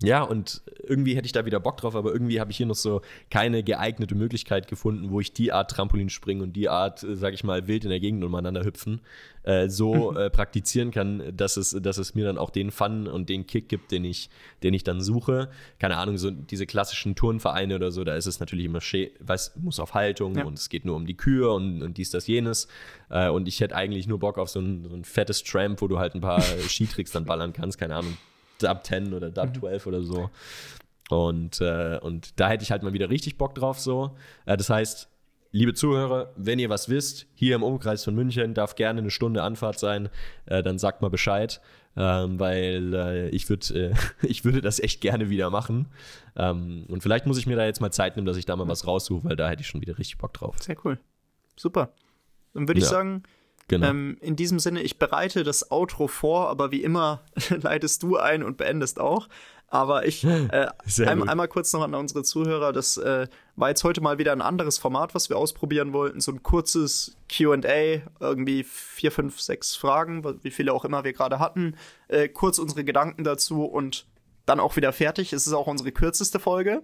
[0.00, 2.76] ja, und irgendwie hätte ich da wieder Bock drauf, aber irgendwie habe ich hier noch
[2.76, 7.16] so keine geeignete Möglichkeit gefunden, wo ich die Art Trampolin springen und die Art, äh,
[7.16, 9.00] sag ich mal, wild in der Gegend umeinander hüpfen,
[9.42, 13.28] äh, so äh, praktizieren kann, dass es, dass es mir dann auch den Fun und
[13.28, 14.30] den Kick gibt, den ich,
[14.62, 15.50] den ich dann suche.
[15.80, 19.80] Keine Ahnung, so diese klassischen Turnvereine oder so, da ist es natürlich immer, weiß, muss
[19.80, 20.44] auf Haltung ja.
[20.44, 22.68] und es geht nur um die Kühe und, und dies, das, jenes.
[23.10, 25.88] Äh, und ich hätte eigentlich nur Bock auf so ein, so ein fettes Tramp, wo
[25.88, 28.16] du halt ein paar Skitricks dann ballern kannst, keine Ahnung
[28.58, 29.88] Dub 10 oder Dub 12 mhm.
[29.88, 30.30] oder so.
[31.10, 34.16] Und, äh, und da hätte ich halt mal wieder richtig Bock drauf so.
[34.44, 35.08] Äh, das heißt,
[35.52, 39.42] liebe Zuhörer, wenn ihr was wisst, hier im Umkreis von München darf gerne eine Stunde
[39.42, 40.10] Anfahrt sein,
[40.46, 41.60] äh, dann sagt mal Bescheid,
[41.96, 45.86] ähm, weil äh, ich, würd, äh, ich würde das echt gerne wieder machen.
[46.36, 48.68] Ähm, und vielleicht muss ich mir da jetzt mal Zeit nehmen, dass ich da mal
[48.68, 50.56] was raussuche, weil da hätte ich schon wieder richtig Bock drauf.
[50.60, 50.98] Sehr cool.
[51.56, 51.92] Super.
[52.54, 52.90] Dann würde ich ja.
[52.90, 53.22] sagen,
[53.68, 53.86] Genau.
[53.86, 58.42] Ähm, in diesem Sinne, ich bereite das Outro vor, aber wie immer leitest du ein
[58.42, 59.28] und beendest auch.
[59.70, 60.68] Aber ich äh,
[61.06, 62.72] ein, einmal kurz noch an unsere Zuhörer.
[62.72, 66.20] Das äh, war jetzt heute mal wieder ein anderes Format, was wir ausprobieren wollten.
[66.22, 71.38] So ein kurzes QA, irgendwie vier, fünf, sechs Fragen, wie viele auch immer wir gerade
[71.38, 71.76] hatten.
[72.08, 74.06] Äh, kurz unsere Gedanken dazu und
[74.46, 75.34] dann auch wieder fertig.
[75.34, 76.82] Es ist auch unsere kürzeste Folge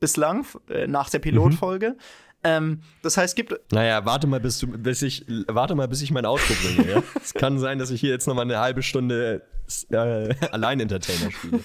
[0.00, 1.22] bislang, äh, nach der mhm.
[1.22, 1.90] Pilotfolge.
[1.90, 2.00] Mhm.
[2.44, 3.58] Ähm, das heißt, gibt.
[3.72, 6.90] Naja, warte mal, bis, du, bis ich, warte mal, bis ich mein Outro bringe.
[6.90, 7.02] Ja?
[7.22, 9.42] es kann sein, dass ich hier jetzt noch mal eine halbe Stunde
[9.90, 11.60] äh, Allein-Entertainer spiele.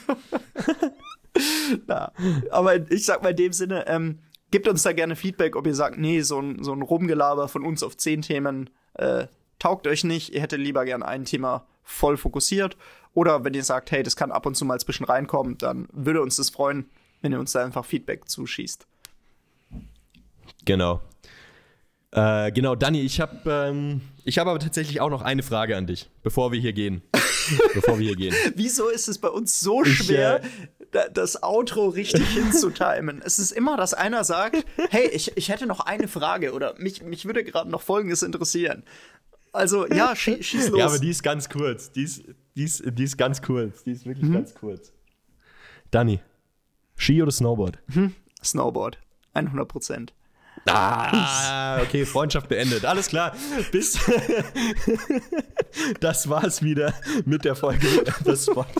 [1.87, 2.11] Na,
[2.49, 4.19] aber ich sag mal in dem Sinne, ähm,
[4.51, 7.65] gebt uns da gerne Feedback, ob ihr sagt, nee, so ein, so ein Rumgelaber von
[7.65, 9.27] uns auf zehn Themen äh,
[9.59, 10.33] taugt euch nicht.
[10.33, 12.77] Ihr hättet lieber gerne ein Thema voll fokussiert.
[13.13, 15.87] Oder wenn ihr sagt, hey, das kann ab und zu mal ein bisschen reinkommen, dann
[15.91, 16.89] würde uns das freuen,
[17.21, 18.87] wenn ihr uns da einfach Feedback zuschießt.
[20.65, 21.01] Genau.
[22.11, 26.09] Äh, genau, Dani, ich habe ähm, hab aber tatsächlich auch noch eine Frage an dich,
[26.23, 27.03] bevor wir hier gehen.
[27.73, 28.35] bevor wir hier gehen.
[28.55, 33.21] Wieso ist es bei uns so schwer, ich, äh, das Outro richtig hinzutimen?
[33.23, 37.03] Es ist immer, dass einer sagt, hey, ich, ich hätte noch eine Frage oder mich,
[37.03, 38.83] mich würde gerade noch Folgendes interessieren.
[39.51, 40.79] Also, ja, schie schieß los.
[40.79, 41.91] Ja, aber die ist ganz kurz.
[41.91, 42.23] Die ist,
[42.55, 43.83] die ist, die ist ganz kurz.
[43.83, 44.33] Die ist wirklich mhm.
[44.33, 44.91] ganz kurz.
[45.89, 46.19] Dani,
[46.95, 47.79] Ski oder Snowboard?
[47.87, 48.13] Mhm.
[48.43, 48.99] Snowboard.
[49.33, 50.13] 100 Prozent.
[50.71, 52.85] Ah, okay, Freundschaft beendet.
[52.85, 53.35] Alles klar.
[53.71, 53.99] Bis.
[55.99, 56.93] das war's wieder
[57.25, 57.87] mit der Folge
[58.25, 58.65] The Spot.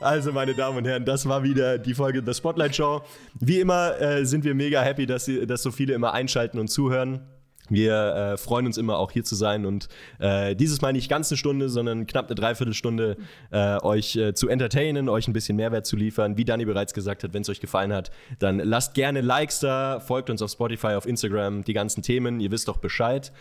[0.00, 3.02] Also, meine Damen und Herren, das war wieder die Folge The Spotlight Show.
[3.40, 7.26] Wie immer äh, sind wir mega happy, dass, dass so viele immer einschalten und zuhören.
[7.68, 7.94] Wir
[8.34, 9.88] äh, freuen uns immer auch hier zu sein und
[10.18, 13.16] äh, dieses Mal nicht ganz eine Stunde, sondern knapp eine Dreiviertelstunde
[13.50, 16.36] äh, euch äh, zu entertainen, euch ein bisschen Mehrwert zu liefern.
[16.36, 18.10] Wie Dani bereits gesagt hat, wenn es euch gefallen hat,
[18.40, 22.50] dann lasst gerne Likes da, folgt uns auf Spotify, auf Instagram, die ganzen Themen, ihr
[22.50, 23.32] wisst doch Bescheid.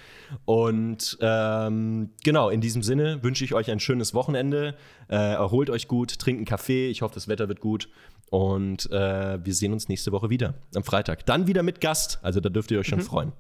[0.46, 4.76] Und ähm, genau, in diesem Sinne wünsche ich euch ein schönes Wochenende.
[5.10, 7.90] Äh, erholt euch gut, trinkt einen Kaffee, ich hoffe, das Wetter wird gut.
[8.30, 11.26] Und äh, wir sehen uns nächste Woche wieder, am Freitag.
[11.26, 13.04] Dann wieder mit Gast, also da dürft ihr euch schon mhm.
[13.04, 13.32] freuen.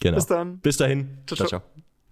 [0.00, 0.16] Genau.
[0.16, 0.58] Bis dann.
[0.58, 1.18] Bis dahin.
[1.26, 1.36] ciao.
[1.36, 1.48] ciao.
[1.48, 1.62] ciao.